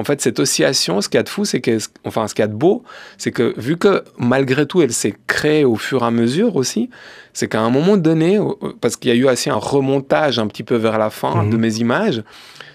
En 0.00 0.04
fait, 0.04 0.22
cette 0.22 0.40
oscillation, 0.40 1.02
ce 1.02 1.10
qu'il 1.10 1.18
y 1.18 1.20
a 1.20 1.22
de 1.22 1.28
fou, 1.28 1.44
c'est 1.44 1.60
que, 1.60 1.76
enfin, 2.06 2.26
ce 2.26 2.34
qu'il 2.34 2.42
y 2.42 2.44
a 2.44 2.48
de 2.48 2.54
beau, 2.54 2.82
c'est 3.18 3.32
que 3.32 3.52
vu 3.58 3.76
que 3.76 4.02
malgré 4.16 4.64
tout, 4.64 4.80
elle 4.80 4.94
s'est 4.94 5.14
créée 5.26 5.66
au 5.66 5.76
fur 5.76 6.02
et 6.02 6.06
à 6.06 6.10
mesure 6.10 6.56
aussi, 6.56 6.88
c'est 7.34 7.48
qu'à 7.48 7.60
un 7.60 7.68
moment 7.68 7.98
donné, 7.98 8.40
parce 8.80 8.96
qu'il 8.96 9.10
y 9.10 9.12
a 9.12 9.16
eu 9.16 9.28
aussi 9.28 9.50
un 9.50 9.56
remontage 9.56 10.38
un 10.38 10.46
petit 10.46 10.62
peu 10.62 10.76
vers 10.76 10.96
la 10.96 11.10
fin 11.10 11.44
de 11.44 11.56
mes 11.58 11.76
images, 11.80 12.22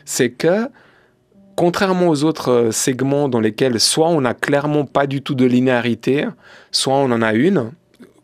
c'est 0.06 0.30
que 0.30 0.70
contrairement 1.56 2.10
aux 2.10 2.24
autres 2.24 2.52
euh, 2.52 2.72
segments 2.72 3.28
dans 3.28 3.40
lesquels 3.40 3.80
soit 3.80 4.10
on 4.10 4.22
n'a 4.22 4.36
clairement 4.36 4.86
pas 4.86 5.08
du 5.08 5.24
tout 5.24 5.34
de 5.34 5.46
linéarité, 5.46 6.28
soit 6.72 6.94
on 6.94 7.12
en 7.12 7.24
a 7.24 7.34
une, 7.34 7.72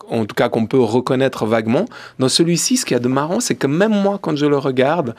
en 0.09 0.25
tout 0.25 0.35
cas 0.35 0.49
qu'on 0.49 0.67
peut 0.67 0.79
reconnaître 0.79 1.47
vaguement, 1.47 1.85
dans 2.19 2.29
celui-ci, 2.29 2.77
ce 2.77 2.85
qu'il 2.85 2.93
y 2.93 2.99
a 2.99 3.01
de 3.01 3.07
marrant, 3.07 3.39
c'est 3.39 3.55
que 3.55 3.67
même 3.67 3.93
moi, 3.93 4.19
quand 4.21 4.35
je 4.35 4.45
le 4.45 4.59
regarde, 4.59 5.15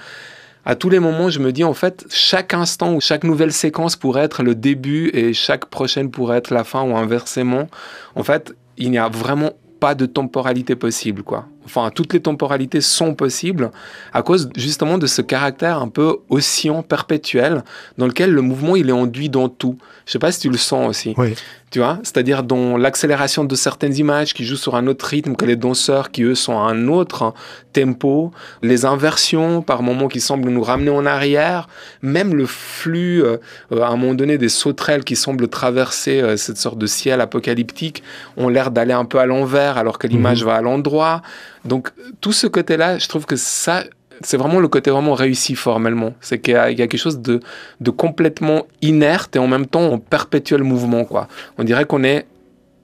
à 0.64 0.76
tous 0.76 0.88
les 0.88 1.00
moments, 1.00 1.28
je 1.28 1.40
me 1.40 1.52
dis 1.52 1.64
en 1.64 1.74
fait, 1.74 2.06
chaque 2.10 2.54
instant 2.54 2.94
ou 2.94 3.00
chaque 3.00 3.24
nouvelle 3.24 3.52
séquence 3.52 3.96
pourrait 3.96 4.22
être 4.22 4.42
le 4.42 4.54
début 4.54 5.10
et 5.12 5.32
chaque 5.32 5.66
prochaine 5.66 6.10
pourrait 6.10 6.38
être 6.38 6.52
la 6.52 6.64
fin 6.64 6.82
ou 6.82 6.96
inversement. 6.96 7.68
En 8.14 8.22
fait, 8.22 8.54
il 8.76 8.90
n'y 8.90 8.98
a 8.98 9.08
vraiment 9.08 9.52
pas 9.80 9.94
de 9.94 10.06
temporalité 10.06 10.76
possible, 10.76 11.24
quoi. 11.24 11.46
Enfin, 11.64 11.90
toutes 11.94 12.12
les 12.12 12.20
temporalités 12.20 12.80
sont 12.80 13.14
possibles 13.14 13.70
à 14.12 14.22
cause 14.22 14.50
justement 14.56 14.98
de 14.98 15.06
ce 15.06 15.22
caractère 15.22 15.78
un 15.78 15.88
peu 15.88 16.18
oscillant, 16.28 16.82
perpétuel, 16.82 17.62
dans 17.98 18.06
lequel 18.06 18.32
le 18.32 18.42
mouvement, 18.42 18.76
il 18.76 18.88
est 18.88 18.92
enduit 18.92 19.28
dans 19.28 19.48
tout. 19.48 19.78
Je 20.06 20.12
sais 20.12 20.18
pas 20.18 20.32
si 20.32 20.40
tu 20.40 20.50
le 20.50 20.58
sens 20.58 20.88
aussi. 20.88 21.14
Oui 21.16 21.34
tu 21.72 21.78
vois, 21.78 21.98
c'est-à-dire 22.02 22.42
dans 22.42 22.76
l'accélération 22.76 23.44
de 23.44 23.54
certaines 23.54 23.96
images 23.96 24.34
qui 24.34 24.44
jouent 24.44 24.56
sur 24.56 24.74
un 24.74 24.86
autre 24.86 25.06
rythme 25.06 25.34
que 25.34 25.46
les 25.46 25.56
danseurs 25.56 26.10
qui 26.10 26.22
eux 26.22 26.34
sont 26.34 26.58
à 26.58 26.64
un 26.70 26.86
autre 26.86 27.32
tempo, 27.72 28.30
les 28.60 28.84
inversions 28.84 29.62
par 29.62 29.82
moments 29.82 30.08
qui 30.08 30.20
semblent 30.20 30.50
nous 30.50 30.62
ramener 30.62 30.90
en 30.90 31.06
arrière, 31.06 31.70
même 32.02 32.34
le 32.34 32.44
flux 32.44 33.24
euh, 33.24 33.38
à 33.70 33.86
un 33.86 33.96
moment 33.96 34.12
donné 34.12 34.36
des 34.36 34.50
sauterelles 34.50 35.02
qui 35.02 35.16
semblent 35.16 35.48
traverser 35.48 36.20
euh, 36.20 36.36
cette 36.36 36.58
sorte 36.58 36.76
de 36.76 36.86
ciel 36.86 37.22
apocalyptique 37.22 38.02
ont 38.36 38.50
l'air 38.50 38.70
d'aller 38.70 38.92
un 38.92 39.06
peu 39.06 39.18
à 39.18 39.24
l'envers 39.24 39.78
alors 39.78 39.98
que 39.98 40.06
l'image 40.06 40.42
mhm. 40.42 40.50
va 40.50 40.56
à 40.56 40.60
l'endroit. 40.60 41.22
Donc 41.64 41.90
tout 42.20 42.32
ce 42.32 42.46
côté-là, 42.46 42.98
je 42.98 43.08
trouve 43.08 43.26
que 43.26 43.36
ça 43.36 43.84
c'est 44.24 44.36
vraiment 44.36 44.60
le 44.60 44.68
côté 44.68 44.90
vraiment 44.90 45.14
réussi 45.14 45.54
formellement. 45.54 46.14
C'est 46.20 46.38
qu'il 46.38 46.54
y, 46.54 46.56
a 46.56 46.74
quelque 46.74 46.96
chose 46.96 47.20
de, 47.20 47.40
de, 47.80 47.90
complètement 47.90 48.66
inerte 48.80 49.36
et 49.36 49.38
en 49.38 49.48
même 49.48 49.66
temps 49.66 49.92
en 49.92 49.98
perpétuel 49.98 50.62
mouvement. 50.62 51.04
Quoi. 51.04 51.28
On 51.58 51.64
dirait 51.64 51.84
qu'on 51.84 52.04
est 52.04 52.26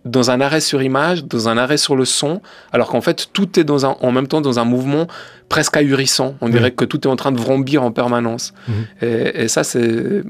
dans 0.05 0.31
un 0.31 0.41
arrêt 0.41 0.61
sur 0.61 0.83
image, 0.83 1.25
dans 1.25 1.49
un 1.49 1.59
arrêt 1.59 1.77
sur 1.77 1.97
le 1.97 2.05
son, 2.05 2.41
alors 2.73 2.89
qu'en 2.89 3.01
fait 3.01 3.29
tout 3.33 3.61
est 3.61 3.65
dans 3.65 3.85
un, 3.85 3.97
en 4.01 4.11
même 4.11 4.27
temps 4.27 4.41
dans 4.41 4.59
un 4.59 4.65
mouvement 4.65 5.07
presque 5.49 5.77
ahurissant. 5.77 6.35
On 6.41 6.49
dirait 6.49 6.71
que 6.71 6.85
tout 6.85 7.07
est 7.07 7.11
en 7.11 7.17
train 7.17 7.33
de 7.33 7.39
vrombir 7.39 7.83
en 7.83 7.91
permanence. 7.91 8.53
Mhm. 8.69 8.75
Et, 9.03 9.43
et, 9.43 9.49
ça, 9.49 9.65
c'est 9.65 10.23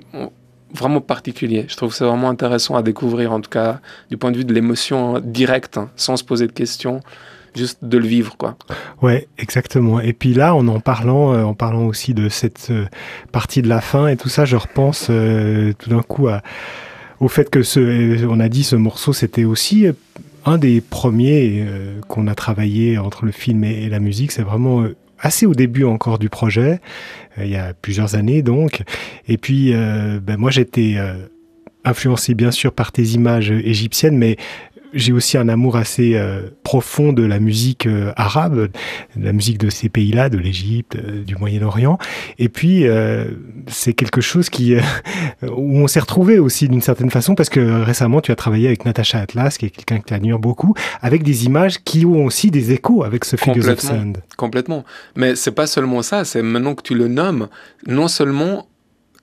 vraiment 0.75 1.01
particulier. 1.01 1.67
Je 1.69 1.77
trouve 1.77 1.91
que 1.91 1.97
c'est 1.97 2.05
vraiment 2.05 2.29
intéressant 2.29 2.77
à 2.77 2.83
découvrir, 2.83 3.33
en 3.33 3.41
tout 3.41 3.51
cas 3.51 3.81
du 4.11 4.17
point 4.17 4.31
de 4.31 4.39
vue 4.39 4.45
de 4.45 4.53
l'émotion 4.53 5.21
directe, 5.21 5.79
hein, 5.79 5.91
sans 5.97 6.17
se 6.17 6.25
poser 6.25 6.47
de 6.47 6.53
questions 6.53 7.01
juste 7.59 7.85
de 7.85 7.99
le 7.99 8.07
vivre, 8.07 8.37
quoi. 8.37 8.57
Ouais, 9.03 9.29
exactement. 9.37 10.01
Et 10.01 10.13
puis 10.13 10.33
là, 10.33 10.55
en 10.55 10.67
en 10.69 10.81
parlant, 10.81 11.35
euh, 11.35 11.43
en 11.43 11.55
parlant 11.55 11.87
aussi 11.87 12.15
de 12.15 12.29
cette 12.29 12.69
euh, 12.71 12.87
partie 13.33 13.61
de 13.61 13.69
la 13.69 13.81
fin 13.81 14.09
et 14.09 14.17
tout 14.17 14.29
ça, 14.29 14.45
je 14.45 14.57
repense 14.57 15.09
euh, 15.11 15.73
tout 15.79 15.91
d'un 15.91 16.03
coup 16.03 16.29
à, 16.29 16.43
au 17.21 17.29
fait 17.29 17.51
que 17.51 17.63
ce, 17.63 18.25
on 18.27 18.41
a 18.41 18.49
dit 18.49 18.63
ce 18.65 18.77
morceau, 18.77 19.13
c'était 19.13 19.45
aussi 19.45 19.87
un 20.45 20.57
des 20.57 20.81
premiers 20.81 21.67
qu'on 22.07 22.29
a 22.29 22.35
travaillé 22.35 22.97
entre 22.97 23.25
le 23.25 23.33
film 23.33 23.65
et, 23.65 23.89
la 23.89 23.99
musique. 23.99 24.31
C'est 24.31 24.43
vraiment 24.43 24.85
assez 25.19 25.45
au 25.45 25.55
début 25.55 25.85
encore 25.85 26.19
du 26.21 26.29
projet, 26.29 26.81
il 27.37 27.49
y 27.49 27.57
a 27.57 27.75
plusieurs 27.75 28.15
années 28.15 28.43
donc. 28.43 28.83
Et 29.27 29.37
puis, 29.37 29.73
ben 29.73 30.37
moi 30.39 30.53
j'étais 30.53 30.97
influencé 31.85 32.35
bien 32.35 32.53
sûr 32.53 32.73
par 32.73 32.93
tes 32.93 33.03
images 33.03 33.51
égyptiennes, 33.51 34.17
mais 34.17 34.37
j'ai 34.93 35.13
aussi 35.13 35.37
un 35.37 35.49
amour 35.49 35.77
assez 35.77 36.15
euh, 36.15 36.49
profond 36.63 37.13
de 37.13 37.23
la 37.23 37.41
musique 37.41 37.87
euh, 37.87 38.13
arabe, 38.17 38.69
de 39.17 39.25
la 39.25 39.33
musique 39.33 39.59
de 39.59 39.71
ces 39.71 39.89
pays-là, 39.89 40.29
de 40.29 40.39
l'Égypte, 40.39 40.97
euh, 40.97 41.25
du 41.25 41.37
Moyen-Orient. 41.37 41.99
Et 42.39 42.49
puis, 42.49 42.85
c'est 43.67 43.93
quelque 43.93 44.21
chose 44.21 44.49
qui 44.49 44.77
où 45.43 45.79
on 45.79 45.87
s'est 45.87 46.01
retrouvé 46.01 46.39
aussi 46.39 46.69
d'une 46.69 46.81
certaine 46.81 47.11
façon 47.11 47.35
parce 47.35 47.49
que 47.49 47.83
récemment, 47.83 48.21
tu 48.21 48.33
as 48.33 48.37
travaillé 48.37 48.69
avec 48.69 48.85
Natasha 48.85 49.21
Atlas, 49.21 49.59
qui 49.59 49.67
est 49.67 49.71
quelqu'un 49.71 49.99
que 49.99 50.07
tu 50.07 50.15
admires 50.15 50.39
beaucoup, 50.39 50.75
avec 51.03 51.23
des 51.23 51.45
images 51.45 51.79
qui 51.83 52.07
ont 52.07 52.25
aussi 52.25 52.51
des 52.51 52.73
échos 52.73 53.05
avec 53.05 53.25
ce 53.25 53.37
Figures 53.37 53.69
of 53.69 53.81
Sand. 53.81 54.19
Complètement. 54.37 54.85
Mais 55.17 55.37
c'est 55.37 55.53
pas 55.53 55.67
seulement 55.67 56.03
ça, 56.03 56.25
c'est 56.25 56.43
maintenant 56.43 56.75
que 56.75 56.83
tu 56.83 56.95
le 56.95 57.09
nommes, 57.09 57.49
non 57.87 58.09
seulement 58.09 58.68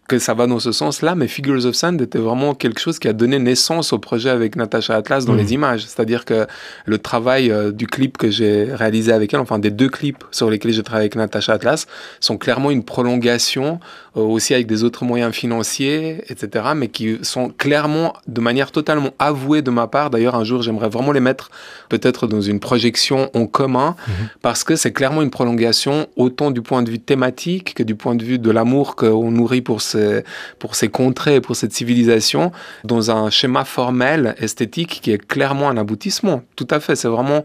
que 0.08 0.20
ça 0.20 0.34
va 0.36 0.46
dans 0.46 0.60
ce 0.60 0.72
sens-là, 0.72 1.16
mais 1.16 1.28
Figures 1.28 1.66
of 1.66 1.74
Sand 1.74 2.00
était 2.00 2.20
vraiment 2.20 2.54
quelque 2.54 2.80
chose 2.80 3.00
qui 3.00 3.08
a 3.08 3.14
donné 3.14 3.40
naissance 3.40 3.92
au 3.92 3.98
projet 3.98 4.30
avec 4.30 4.56
Natasha 4.56 4.96
Atlas 4.96 5.26
dans 5.26 5.34
mm. 5.34 5.38
les 5.38 5.54
images. 5.54 5.86
C'est-à-dire 5.86 6.26
que 6.26 6.46
le 6.86 6.98
travail 7.00 7.52
euh, 7.52 7.72
du 7.72 7.88
clip 7.88 8.18
que 8.18 8.30
j'ai 8.30 8.66
réalisé 8.66 9.12
avec 9.12 9.34
elle, 9.34 9.40
enfin 9.40 9.58
des 9.58 9.72
deux 9.72 9.90
clips 9.90 10.24
sur 10.30 10.50
lesquels 10.50 10.74
j'ai 10.74 10.84
travaillé 10.84 11.06
avec 11.06 11.16
Natasha 11.16 11.54
Atlas, 11.54 11.88
sont 12.20 12.38
clairement 12.38 12.70
une 12.70 12.84
prolongation, 12.84 13.80
euh, 14.16 14.22
aussi 14.22 14.54
avec 14.54 14.68
des 14.68 14.84
autres 14.84 15.06
moyens 15.06 15.34
financiers, 15.34 16.24
etc., 16.30 16.66
mais 16.76 16.88
qui 16.88 17.18
sont 17.24 17.50
clairement, 17.50 18.14
de 18.28 18.42
manière 18.42 18.72
totalement 18.72 19.12
avouée 19.18 19.64
de 19.64 19.72
ma 19.72 19.88
part. 19.88 20.12
D'ailleurs, 20.12 20.36
un 20.36 20.44
jour, 20.44 20.62
j'aimerais 20.62 20.90
vraiment 20.90 21.14
les 21.14 21.20
mettre 21.20 21.50
peut-être 21.90 22.28
dans 22.28 22.42
une 22.42 22.60
projection 22.60 23.32
en 23.34 23.48
commun, 23.48 23.96
mm-hmm. 24.08 24.12
parce 24.44 24.64
que 24.64 24.76
c'est 24.76 24.94
clairement 24.94 25.24
une 25.24 25.32
prolongation, 25.32 26.08
autant 26.16 26.52
du 26.52 26.62
point 26.62 26.84
de 26.84 26.92
vue 26.92 27.00
thématique 27.00 27.74
que 27.74 27.84
du 27.84 27.96
point 27.96 28.14
de 28.14 28.24
vue 28.24 28.38
de 28.38 28.52
l'amour 28.52 28.96
qu'on 28.96 29.32
nourrit 29.32 29.62
pour 29.62 29.82
ce 29.82 29.95
pour 30.60 30.76
ces 30.76 30.90
contrées, 30.90 31.42
pour 31.42 31.56
cette 31.56 31.74
civilisation, 31.74 32.52
dans 32.84 33.12
un 33.12 33.30
schéma 33.30 33.66
formel, 33.66 34.36
esthétique, 34.38 35.00
qui 35.02 35.12
est 35.12 35.18
clairement 35.18 35.70
un 35.70 35.78
aboutissement. 35.78 36.44
Tout 36.56 36.68
à 36.70 36.80
fait, 36.80 36.96
c'est 36.96 37.08
vraiment, 37.08 37.44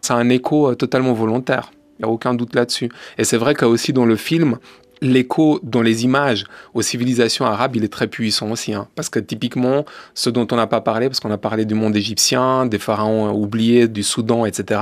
c'est 0.00 0.12
un 0.12 0.28
écho 0.28 0.70
euh, 0.70 0.74
totalement 0.74 1.12
volontaire. 1.12 1.72
Il 1.98 2.04
n'y 2.04 2.10
a 2.10 2.12
aucun 2.12 2.34
doute 2.34 2.54
là-dessus. 2.54 2.90
Et 3.18 3.24
c'est 3.24 3.36
vrai 3.36 3.54
qu'aussi 3.54 3.92
dans 3.92 4.06
le 4.06 4.16
film, 4.16 4.58
l'écho 5.02 5.58
dans 5.64 5.82
les 5.82 6.04
images 6.04 6.44
aux 6.74 6.80
civilisations 6.80 7.44
arabes, 7.44 7.74
il 7.74 7.84
est 7.84 7.92
très 7.92 8.06
puissant 8.06 8.50
aussi. 8.50 8.72
Hein. 8.72 8.86
parce 8.94 9.08
que 9.08 9.18
typiquement, 9.18 9.84
ce 10.14 10.30
dont 10.30 10.46
on 10.52 10.56
n'a 10.56 10.68
pas 10.68 10.80
parlé, 10.80 11.08
parce 11.08 11.18
qu'on 11.18 11.32
a 11.32 11.38
parlé 11.38 11.64
du 11.64 11.74
monde 11.74 11.96
égyptien, 11.96 12.66
des 12.66 12.78
pharaons 12.78 13.32
oubliés, 13.32 13.88
du 13.88 14.04
Soudan, 14.04 14.46
etc. 14.46 14.80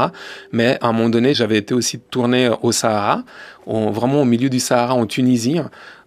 Mais 0.52 0.78
à 0.82 0.88
un 0.88 0.92
moment 0.92 1.08
donné, 1.08 1.32
j'avais 1.32 1.56
été 1.56 1.72
aussi 1.72 1.98
tourné 1.98 2.50
au 2.62 2.70
Sahara, 2.70 3.24
vraiment 3.66 4.20
au 4.20 4.24
milieu 4.26 4.50
du 4.50 4.60
Sahara 4.60 4.94
en 4.94 5.06
Tunisie, 5.06 5.58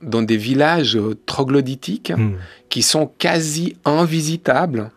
dans 0.01 0.21
des 0.21 0.37
villages 0.37 0.99
troglodytiques 1.25 2.11
hmm. 2.11 2.35
qui 2.69 2.83
sont 2.83 3.07
quasi 3.17 3.75
invisitables. 3.83 4.91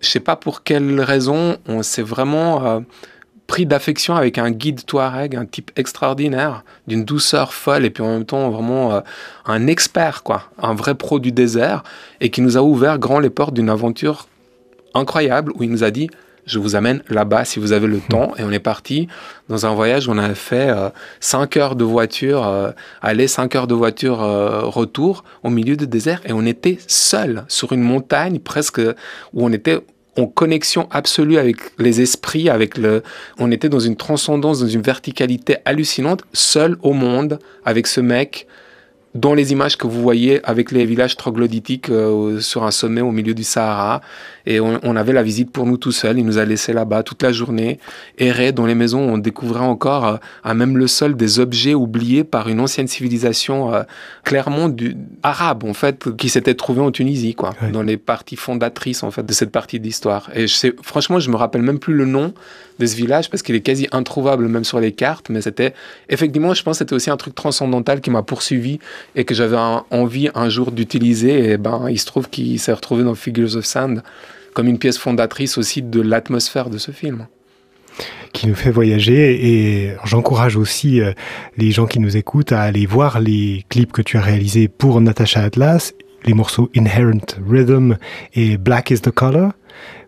Je 0.00 0.08
sais 0.08 0.20
pas 0.20 0.34
pour 0.34 0.64
quelle 0.64 1.00
raison, 1.00 1.56
on 1.68 1.82
s'est 1.82 2.02
vraiment... 2.02 2.66
Euh, 2.66 2.80
pris 3.52 3.66
d'affection 3.66 4.14
avec 4.14 4.38
un 4.38 4.50
guide 4.50 4.86
Touareg, 4.86 5.36
un 5.36 5.44
type 5.44 5.72
extraordinaire, 5.76 6.64
d'une 6.86 7.04
douceur 7.04 7.52
folle 7.52 7.84
et 7.84 7.90
puis 7.90 8.02
en 8.02 8.08
même 8.08 8.24
temps 8.24 8.48
vraiment 8.48 8.94
euh, 8.94 9.00
un 9.44 9.66
expert, 9.66 10.22
quoi, 10.22 10.44
un 10.56 10.72
vrai 10.72 10.94
pro 10.94 11.18
du 11.18 11.32
désert, 11.32 11.82
et 12.22 12.30
qui 12.30 12.40
nous 12.40 12.56
a 12.56 12.62
ouvert 12.62 12.98
grand 12.98 13.18
les 13.18 13.28
portes 13.28 13.52
d'une 13.52 13.68
aventure 13.68 14.26
incroyable 14.94 15.52
où 15.54 15.64
il 15.64 15.70
nous 15.70 15.84
a 15.84 15.90
dit 15.90 16.08
je 16.46 16.58
vous 16.58 16.76
amène 16.76 17.02
là-bas 17.10 17.44
si 17.44 17.60
vous 17.60 17.72
avez 17.72 17.88
le 17.88 18.00
temps. 18.00 18.32
Et 18.38 18.42
on 18.42 18.50
est 18.50 18.58
parti 18.58 19.06
dans 19.50 19.66
un 19.66 19.74
voyage 19.74 20.08
où 20.08 20.12
on 20.12 20.18
a 20.18 20.34
fait 20.34 20.74
5 21.20 21.54
euh, 21.54 21.60
heures 21.60 21.76
de 21.76 21.84
voiture, 21.84 22.46
euh, 22.48 22.70
aller 23.02 23.28
5 23.28 23.54
heures 23.54 23.66
de 23.66 23.74
voiture 23.74 24.20
retour 24.20 25.24
au 25.42 25.50
milieu 25.50 25.76
du 25.76 25.86
désert. 25.86 26.22
Et 26.24 26.32
on 26.32 26.46
était 26.46 26.78
seul 26.86 27.44
sur 27.48 27.74
une 27.74 27.82
montagne 27.82 28.38
presque 28.38 28.80
où 28.80 29.44
on 29.44 29.52
était 29.52 29.78
en 30.16 30.26
connexion 30.26 30.88
absolue 30.90 31.38
avec 31.38 31.56
les 31.78 32.00
esprits, 32.00 32.48
avec 32.48 32.76
le, 32.76 33.02
on 33.38 33.50
était 33.50 33.68
dans 33.68 33.80
une 33.80 33.96
transcendance, 33.96 34.60
dans 34.60 34.68
une 34.68 34.82
verticalité 34.82 35.56
hallucinante, 35.64 36.22
seul 36.32 36.76
au 36.82 36.92
monde, 36.92 37.38
avec 37.64 37.86
ce 37.86 38.00
mec 38.00 38.46
dans 39.14 39.34
les 39.34 39.52
images 39.52 39.76
que 39.76 39.86
vous 39.86 40.00
voyez 40.00 40.40
avec 40.44 40.70
les 40.70 40.86
villages 40.86 41.16
troglodytiques 41.16 41.90
euh, 41.90 42.40
sur 42.40 42.64
un 42.64 42.70
sommet 42.70 43.02
au 43.02 43.10
milieu 43.10 43.34
du 43.34 43.44
Sahara. 43.44 44.00
Et 44.44 44.58
on, 44.58 44.96
avait 44.96 45.12
la 45.12 45.22
visite 45.22 45.52
pour 45.52 45.66
nous 45.66 45.76
tout 45.76 45.92
seuls. 45.92 46.18
Il 46.18 46.26
nous 46.26 46.38
a 46.38 46.44
laissé 46.44 46.72
là-bas 46.72 47.04
toute 47.04 47.22
la 47.22 47.30
journée, 47.30 47.78
errer 48.18 48.50
dans 48.50 48.66
les 48.66 48.74
maisons. 48.74 49.00
On 49.00 49.18
découvrait 49.18 49.60
encore, 49.60 50.06
euh, 50.06 50.16
à 50.42 50.54
même 50.54 50.76
le 50.76 50.88
sol, 50.88 51.14
des 51.14 51.38
objets 51.38 51.74
oubliés 51.74 52.24
par 52.24 52.48
une 52.48 52.58
ancienne 52.58 52.88
civilisation 52.88 53.72
euh, 53.72 53.82
clairement 54.24 54.68
du, 54.68 54.96
arabe, 55.22 55.62
en 55.64 55.74
fait, 55.74 56.16
qui 56.16 56.28
s'était 56.28 56.54
trouvée 56.54 56.80
en 56.80 56.90
Tunisie, 56.90 57.34
quoi, 57.34 57.54
dans 57.72 57.82
les 57.82 57.96
parties 57.96 58.36
fondatrices, 58.36 59.02
en 59.04 59.10
fait, 59.10 59.24
de 59.24 59.32
cette 59.32 59.52
partie 59.52 59.78
d'histoire. 59.78 60.30
Et 60.34 60.48
je 60.48 60.54
sais, 60.54 60.74
franchement, 60.82 61.20
je 61.20 61.30
me 61.30 61.36
rappelle 61.36 61.62
même 61.62 61.78
plus 61.78 61.94
le 61.94 62.06
nom 62.06 62.34
de 62.78 62.86
ce 62.86 62.96
village 62.96 63.30
parce 63.30 63.42
qu'il 63.42 63.54
est 63.54 63.60
quasi 63.60 63.86
introuvable 63.92 64.48
même 64.48 64.64
sur 64.64 64.80
les 64.80 64.92
cartes. 64.92 65.28
Mais 65.30 65.40
c'était, 65.40 65.74
effectivement, 66.08 66.54
je 66.54 66.62
pense 66.62 66.76
que 66.76 66.78
c'était 66.78 66.94
aussi 66.94 67.10
un 67.10 67.16
truc 67.16 67.34
transcendantal 67.34 68.00
qui 68.00 68.10
m'a 68.10 68.22
poursuivi 68.22 68.80
et 69.14 69.24
que 69.24 69.34
j'avais 69.34 69.56
envie 69.90 70.30
un 70.34 70.48
jour 70.48 70.72
d'utiliser. 70.72 71.50
Et 71.50 71.56
ben, 71.56 71.86
il 71.90 71.98
se 71.98 72.06
trouve 72.06 72.28
qu'il 72.28 72.58
s'est 72.58 72.72
retrouvé 72.72 73.04
dans 73.04 73.14
Figures 73.14 73.56
of 73.56 73.64
Sand 73.64 74.02
comme 74.54 74.68
une 74.68 74.78
pièce 74.78 74.98
fondatrice 74.98 75.56
aussi 75.58 75.82
de 75.82 76.00
l'atmosphère 76.00 76.70
de 76.70 76.78
ce 76.78 76.90
film. 76.90 77.26
qui 78.32 78.46
nous 78.46 78.54
fait 78.54 78.70
voyager. 78.70 79.46
Et 79.46 79.94
j'encourage 80.04 80.56
aussi 80.56 81.02
euh, 81.02 81.12
les 81.58 81.70
gens 81.70 81.86
qui 81.86 82.00
nous 82.00 82.16
écoutent 82.16 82.52
à 82.52 82.62
aller 82.62 82.86
voir 82.86 83.20
les 83.20 83.66
clips 83.68 83.92
que 83.92 84.00
tu 84.00 84.16
as 84.16 84.22
réalisés 84.22 84.68
pour 84.68 85.02
Natasha 85.02 85.42
Atlas, 85.42 85.92
les 86.24 86.32
morceaux 86.32 86.70
Inherent 86.74 87.36
Rhythm 87.46 87.98
et 88.34 88.56
Black 88.56 88.90
is 88.90 89.00
the 89.00 89.10
Color 89.10 89.50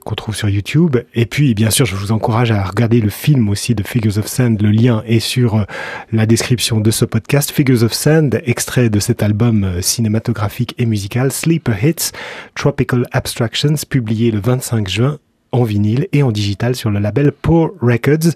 qu'on 0.05 0.15
trouve 0.15 0.37
sur 0.37 0.49
YouTube. 0.49 0.97
Et 1.15 1.27
puis, 1.27 1.55
bien 1.55 1.71
sûr, 1.71 1.87
je 1.87 1.97
vous 1.97 2.13
encourage 2.13 2.51
à 2.51 2.63
regarder 2.63 3.01
le 3.01 3.11
film 3.11 3.49
aussi 3.49 3.75
de 3.75 3.83
Figures 3.83 4.19
of 4.19 4.27
Sand. 4.27 4.61
Le 4.63 4.71
lien 4.71 5.03
est 5.07 5.21
sur 5.21 5.57
euh, 5.57 5.65
la 6.13 6.27
description 6.27 6.81
de 6.81 6.91
ce 6.91 7.05
podcast. 7.05 7.51
Figures 7.51 7.83
of 7.83 7.93
Sand, 7.93 8.41
extrait 8.45 8.91
de 8.91 9.01
cet 9.01 9.23
album 9.23 9.65
euh, 9.65 9.81
cinématographique 9.81 10.75
et 10.79 10.87
musical 10.87 11.33
Sleeper 11.33 11.83
Hits, 11.83 12.13
Tropical 12.55 13.07
Abstractions, 13.13 13.75
publié 13.89 14.31
le 14.31 14.41
25 14.41 14.89
juin 14.89 15.19
en 15.53 15.63
vinyle 15.63 16.09
et 16.13 16.23
en 16.23 16.33
digital 16.33 16.75
sur 16.75 16.91
le 16.91 16.99
label 16.99 17.33
Poor 17.33 17.71
Records. 17.81 18.35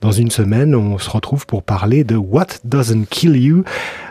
Dans 0.00 0.12
une 0.12 0.30
semaine, 0.30 0.74
on 0.74 0.98
se 0.98 1.10
retrouve 1.10 1.46
pour 1.46 1.62
parler 1.62 2.04
de 2.04 2.16
What 2.16 2.46
Doesn't 2.64 3.06
Kill 3.10 3.36
You, 3.36 3.64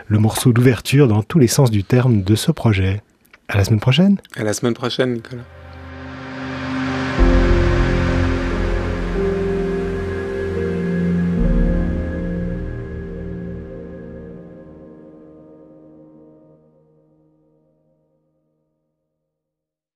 le 0.08 0.18
morceau 0.18 0.52
d'ouverture 0.52 1.08
dans 1.08 1.22
tous 1.22 1.38
les 1.38 1.48
sens 1.48 1.70
du 1.70 1.84
terme 1.84 2.22
de 2.22 2.34
ce 2.34 2.52
projet. 2.52 3.02
À 3.48 3.56
la 3.56 3.64
semaine 3.64 3.80
prochaine. 3.80 4.18
À 4.36 4.44
la 4.44 4.52
semaine 4.52 4.74
prochaine, 4.74 5.14
Nicolas. 5.14 5.42